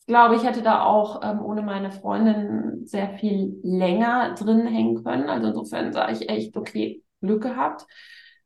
[0.00, 5.02] Ich glaube, ich hätte da auch ähm, ohne meine Freundin sehr viel länger drin hängen
[5.02, 5.30] können.
[5.30, 7.86] Also insofern sage ich echt, okay, Glück gehabt,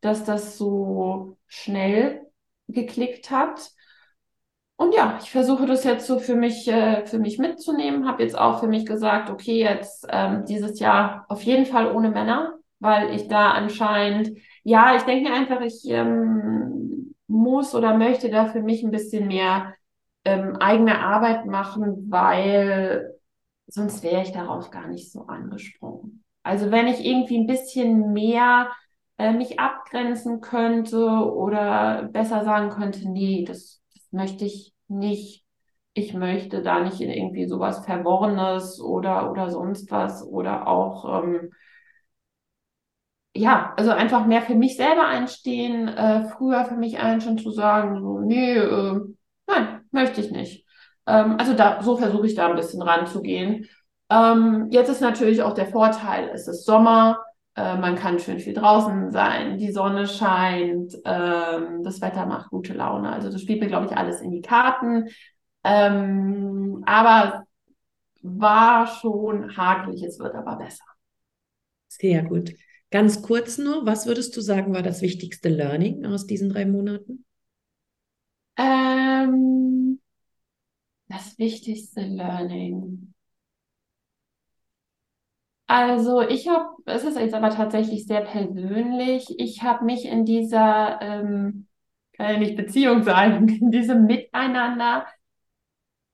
[0.01, 2.23] dass das so schnell
[2.69, 3.73] geklickt hat.
[4.77, 8.07] Und ja, ich versuche das jetzt so für mich, äh, für mich mitzunehmen.
[8.07, 12.11] Habe jetzt auch für mich gesagt, okay, jetzt ähm, dieses Jahr auf jeden Fall ohne
[12.11, 14.39] Männer, weil ich da anscheinend,
[14.69, 19.75] ja, ich denke einfach, ich ähm, muss oder möchte da für mich ein bisschen mehr
[20.25, 23.15] ähm, eigene Arbeit machen, weil
[23.67, 26.25] sonst wäre ich darauf gar nicht so angesprungen.
[26.43, 28.71] Also wenn ich irgendwie ein bisschen mehr
[29.19, 35.45] äh, mich abgrenzen könnte oder besser sagen könnte, nee, das, das möchte ich nicht.
[35.95, 41.51] Ich möchte da nicht in irgendwie sowas Verworrenes oder, oder sonst was oder auch, ähm,
[43.39, 48.01] ja, also einfach mehr für mich selber einstehen, äh, früher für mich einstehen zu sagen,
[48.01, 49.01] so, nee, äh,
[49.47, 50.67] nein, möchte ich nicht.
[51.07, 53.69] Ähm, also da, so versuche ich da ein bisschen ranzugehen.
[54.11, 57.19] Ähm, jetzt ist natürlich auch der Vorteil, es ist Sommer,
[57.55, 62.75] äh, man kann schön viel draußen sein, die Sonne scheint, ähm, das Wetter macht gute
[62.75, 63.13] Laune.
[63.13, 65.09] Also das spielt mir, glaube ich, alles in die Karten.
[65.65, 67.45] Ähm, aber
[68.23, 70.85] war schon hakelig, es wird aber besser.
[71.89, 72.53] Sehr gut.
[72.91, 77.25] Ganz kurz nur, was würdest du sagen, war das wichtigste Learning aus diesen drei Monaten?
[78.59, 79.99] Ähm,
[81.09, 83.13] das wichtigste Learning.
[85.67, 89.27] Also ich habe, es ist jetzt aber tatsächlich sehr persönlich.
[89.39, 91.67] Ich habe mich in dieser, ähm,
[92.17, 95.07] kann ja nicht Beziehung sagen, in diesem Miteinander,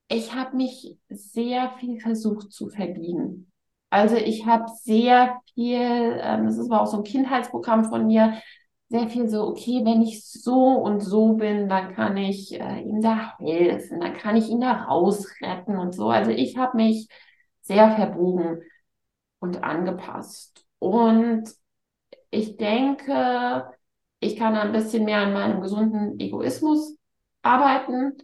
[0.08, 3.52] ich habe mich sehr viel versucht zu verbiegen.
[3.94, 5.78] Also ich habe sehr viel,
[6.20, 8.42] ähm, das ist aber auch so ein Kindheitsprogramm von mir,
[8.88, 13.00] sehr viel so, okay, wenn ich so und so bin, dann kann ich äh, ihm
[13.02, 16.10] da helfen, dann kann ich ihn da rausretten und so.
[16.10, 17.06] Also ich habe mich
[17.60, 18.62] sehr verbogen
[19.38, 20.66] und angepasst.
[20.80, 21.44] Und
[22.32, 23.64] ich denke,
[24.18, 26.98] ich kann ein bisschen mehr an meinem gesunden Egoismus
[27.42, 28.14] arbeiten.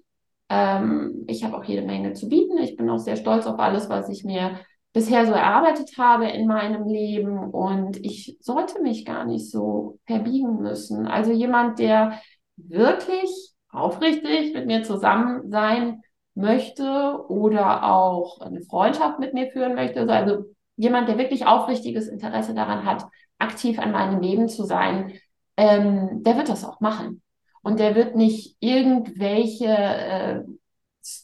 [0.48, 2.58] Ähm, ich habe auch jede Menge zu bieten.
[2.58, 4.58] Ich bin auch sehr stolz auf alles, was ich mir
[4.92, 7.38] bisher so erarbeitet habe in meinem Leben.
[7.38, 11.06] Und ich sollte mich gar nicht so verbiegen müssen.
[11.06, 12.20] Also jemand, der
[12.56, 13.30] wirklich
[13.70, 16.02] aufrichtig mit mir zusammen sein
[16.34, 20.44] möchte oder auch eine Freundschaft mit mir führen möchte, also
[20.76, 23.04] jemand, der wirklich aufrichtiges Interesse daran hat,
[23.38, 25.12] aktiv an meinem Leben zu sein,
[25.56, 27.22] ähm, der wird das auch machen.
[27.62, 30.40] Und der wird nicht irgendwelche äh,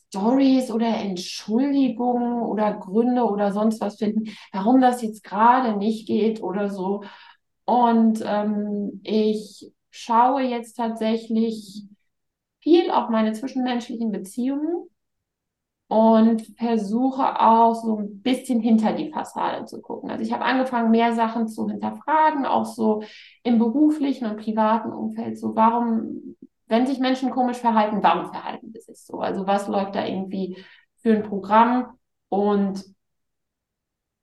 [0.09, 6.43] Stories oder Entschuldigungen oder Gründe oder sonst was finden, warum das jetzt gerade nicht geht
[6.43, 7.03] oder so.
[7.65, 11.85] Und ähm, ich schaue jetzt tatsächlich
[12.61, 14.89] viel auf meine zwischenmenschlichen Beziehungen
[15.89, 20.11] und versuche auch so ein bisschen hinter die Fassade zu gucken.
[20.11, 23.03] Also ich habe angefangen, mehr Sachen zu hinterfragen, auch so
[23.45, 25.39] im beruflichen und privaten Umfeld.
[25.39, 26.36] So, warum,
[26.69, 29.21] wenn sich Menschen komisch verhalten, warum verhalten sie sich so?
[29.21, 30.57] Also was läuft da irgendwie
[31.03, 31.99] für ein Programm
[32.29, 32.85] und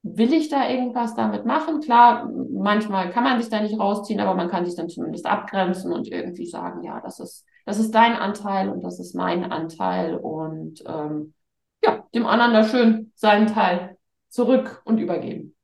[0.03, 1.79] will ich da irgendwas damit machen?
[1.79, 5.91] Klar, manchmal kann man sich da nicht rausziehen, aber man kann sich dann zumindest abgrenzen
[5.93, 10.15] und irgendwie sagen, ja, das ist, das ist dein Anteil und das ist mein Anteil
[10.15, 11.33] und ähm,
[11.81, 13.97] ja, dem anderen da schön seinen Teil
[14.29, 15.55] zurück und übergeben.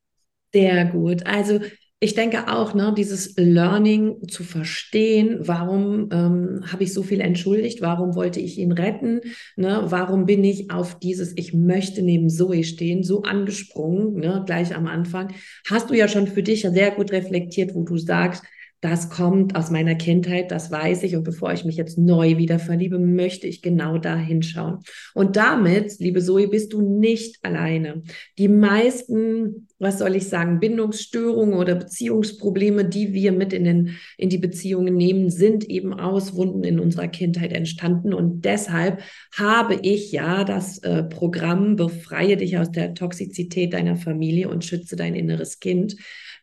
[0.53, 1.25] Sehr gut.
[1.27, 1.59] Also
[2.01, 7.81] ich denke auch, ne, dieses Learning zu verstehen, warum ähm, habe ich so viel entschuldigt,
[7.81, 9.19] warum wollte ich ihn retten,
[9.57, 14.73] ne, warum bin ich auf dieses Ich möchte neben Zoe stehen, so angesprungen, ne, gleich
[14.73, 15.33] am Anfang,
[15.69, 18.43] hast du ja schon für dich sehr gut reflektiert, wo du sagst,
[18.81, 21.17] das kommt aus meiner Kindheit, das weiß ich.
[21.17, 24.79] Und bevor ich mich jetzt neu wieder verliebe, möchte ich genau da hinschauen.
[25.13, 28.03] Und damit, liebe Zoe, bist du nicht alleine.
[28.37, 34.29] Die meisten, was soll ich sagen, Bindungsstörungen oder Beziehungsprobleme, die wir mit in, den, in
[34.29, 38.13] die Beziehungen nehmen, sind eben aus Wunden in unserer Kindheit entstanden.
[38.13, 39.01] Und deshalb
[39.35, 44.95] habe ich ja das äh, Programm Befreie dich aus der Toxizität deiner Familie und schütze
[44.95, 45.97] dein inneres Kind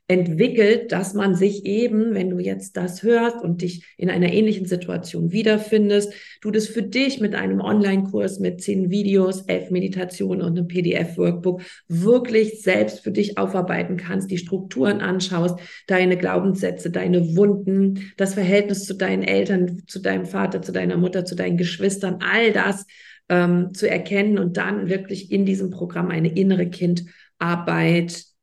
[0.09, 4.67] entwickelt, dass man sich eben, wenn du jetzt das hörst und dich in einer ähnlichen
[4.67, 10.57] Situation wiederfindest, du das für dich mit einem Online-Kurs mit zehn Videos, elf Meditationen und
[10.57, 18.13] einem PDF-Workbook wirklich selbst für dich aufarbeiten kannst, die Strukturen anschaust, deine Glaubenssätze, deine Wunden,
[18.17, 22.53] das Verhältnis zu deinen Eltern, zu deinem Vater, zu deiner Mutter, zu deinen Geschwistern, all
[22.53, 22.87] das
[23.29, 28.36] ähm, zu erkennen und dann wirklich in diesem Programm eine innere Kindarbeit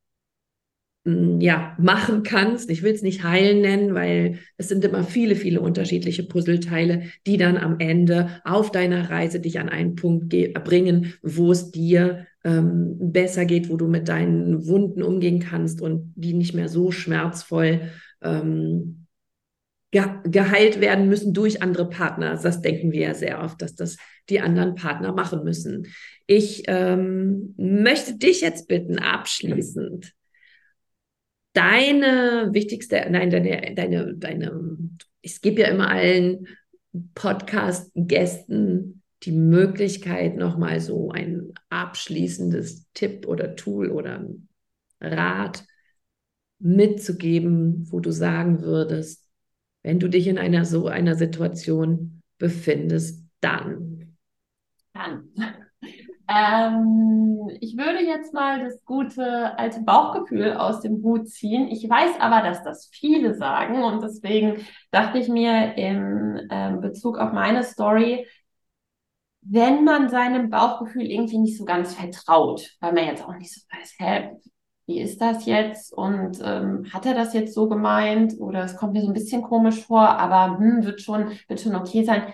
[1.05, 2.69] ja, machen kannst.
[2.69, 7.35] Ich will es nicht heilen nennen, weil es sind immer viele, viele unterschiedliche Puzzleteile, die
[7.35, 10.29] dann am Ende auf deiner Reise dich an einen Punkt
[10.63, 16.13] bringen, wo es dir ähm, besser geht, wo du mit deinen Wunden umgehen kannst und
[16.15, 17.81] die nicht mehr so schmerzvoll
[18.21, 19.07] ähm,
[19.91, 22.39] ge geheilt werden müssen durch andere Partner.
[22.41, 23.97] Das denken wir ja sehr oft, dass das
[24.29, 25.87] die anderen Partner machen müssen.
[26.27, 30.13] Ich ähm, möchte dich jetzt bitten, abschließend,
[31.53, 34.77] deine wichtigste, nein, deine, deine, deine,
[35.21, 36.47] ich gebe ja immer allen
[37.15, 44.27] Podcast-Gästen die Möglichkeit, nochmal so ein abschließendes Tipp oder Tool oder
[44.99, 45.63] Rat
[46.59, 49.29] mitzugeben, wo du sagen würdest,
[49.81, 54.17] wenn du dich in einer so einer Situation befindest, dann?
[54.93, 55.29] Dann.
[56.35, 61.67] Ähm, ich würde jetzt mal das gute alte Bauchgefühl aus dem Hut ziehen.
[61.67, 67.17] Ich weiß aber, dass das viele sagen und deswegen dachte ich mir im ähm, Bezug
[67.17, 68.25] auf meine Story,
[69.41, 73.61] wenn man seinem Bauchgefühl irgendwie nicht so ganz vertraut, weil man jetzt auch nicht so
[73.71, 74.31] weiß, hä,
[74.85, 78.93] wie ist das jetzt und ähm, hat er das jetzt so gemeint oder es kommt
[78.93, 82.33] mir so ein bisschen komisch vor, aber hm, wird schon, wird schon okay sein.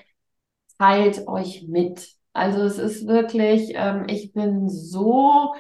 [0.78, 2.19] Teilt euch mit.
[2.40, 5.54] Also es ist wirklich, ähm, ich bin so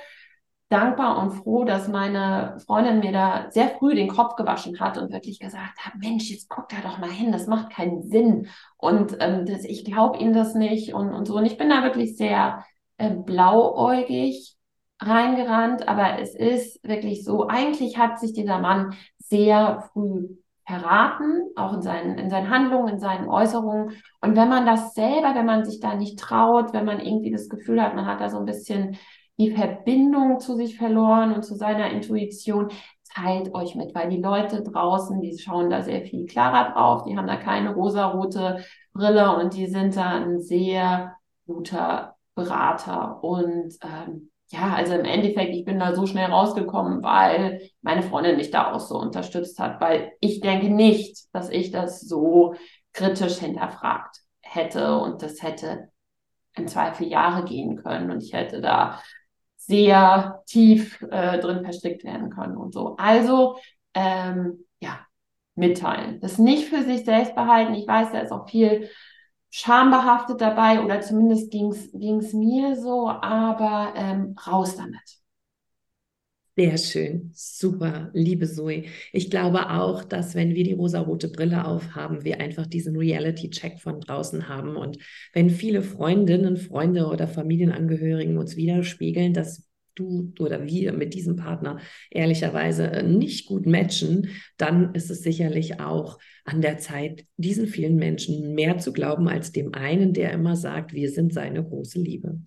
[0.70, 5.12] dankbar und froh, dass meine Freundin mir da sehr früh den Kopf gewaschen hat und
[5.12, 9.18] wirklich gesagt hat, Mensch, jetzt guck da doch mal hin, das macht keinen Sinn und
[9.20, 11.36] ähm, das, ich glaube Ihnen das nicht und, und so.
[11.38, 12.64] Und ich bin da wirklich sehr
[12.98, 14.56] äh, blauäugig
[15.02, 20.30] reingerannt, aber es ist wirklich so, eigentlich hat sich dieser Mann sehr früh
[20.70, 23.96] verraten, auch in seinen, in seinen Handlungen, in seinen Äußerungen.
[24.22, 27.50] Und wenn man das selber, wenn man sich da nicht traut, wenn man irgendwie das
[27.50, 28.98] Gefühl hat, man hat da so ein bisschen
[29.40, 32.70] die Verbindung zu sich verloren und zu seiner Intuition,
[33.16, 37.18] teilt euch mit, weil die Leute draußen, die schauen da sehr viel klarer drauf, die
[37.18, 38.64] haben da keine rosarote
[38.94, 41.16] Brille und die sind da ein sehr
[41.48, 47.70] guter Berater und ähm, ja, also im Endeffekt, ich bin da so schnell rausgekommen, weil
[47.82, 52.02] meine Freundin mich da auch so unterstützt hat, weil ich denke nicht, dass ich das
[52.02, 52.56] so
[52.93, 55.89] kritisch hinterfragt hätte und das hätte
[56.56, 59.00] im Zweifel Jahre gehen können und ich hätte da
[59.58, 62.95] sehr tief äh, drin verstrickt werden können und so.
[62.97, 63.58] Also,
[63.93, 65.00] ähm, ja,
[65.54, 66.20] mitteilen.
[66.22, 67.76] Das nicht für sich selbst behalten.
[67.76, 68.89] Ich weiß, da ist auch viel
[69.50, 75.20] schambehaftet dabei oder zumindest ging es mir so, aber ähm, raus damit.
[76.60, 78.84] Sehr schön, super, liebe Zoe.
[79.14, 84.02] Ich glaube auch, dass wenn wir die rosarote Brille aufhaben, wir einfach diesen Reality-Check von
[84.02, 84.76] draußen haben.
[84.76, 84.97] Und
[85.32, 89.69] wenn viele Freundinnen, Freunde oder Familienangehörigen uns widerspiegeln, dass
[90.00, 91.80] du oder wir mit diesem Partner
[92.10, 97.95] ehrlicherweise äh, nicht gut matchen, dann ist es sicherlich auch an der Zeit, diesen vielen
[97.95, 102.39] Menschen mehr zu glauben als dem einen, der immer sagt, wir sind seine große Liebe.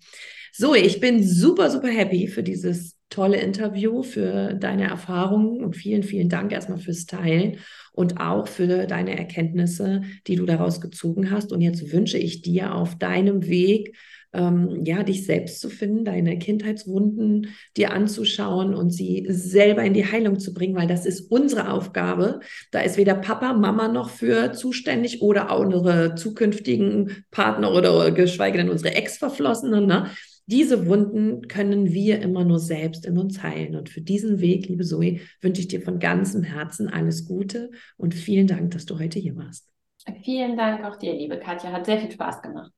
[0.51, 6.03] So, ich bin super, super happy für dieses tolle Interview, für deine Erfahrungen und vielen,
[6.03, 7.57] vielen Dank erstmal fürs Teilen
[7.91, 11.53] und auch für deine Erkenntnisse, die du daraus gezogen hast.
[11.53, 13.95] Und jetzt wünsche ich dir auf deinem Weg,
[14.33, 20.05] ähm, ja, dich selbst zu finden, deine Kindheitswunden dir anzuschauen und sie selber in die
[20.05, 22.39] Heilung zu bringen, weil das ist unsere Aufgabe.
[22.71, 28.57] Da ist weder Papa, Mama noch für zuständig oder auch unsere zukünftigen Partner oder geschweige
[28.57, 29.85] denn unsere Ex-Verflossenen.
[29.85, 30.09] Ne?
[30.45, 33.75] Diese Wunden können wir immer nur selbst in uns heilen.
[33.75, 38.13] Und für diesen Weg, liebe Zoe, wünsche ich dir von ganzem Herzen alles Gute und
[38.13, 39.69] vielen Dank, dass du heute hier warst.
[40.23, 41.71] Vielen Dank auch dir, liebe Katja.
[41.71, 42.71] Hat sehr viel Spaß gemacht.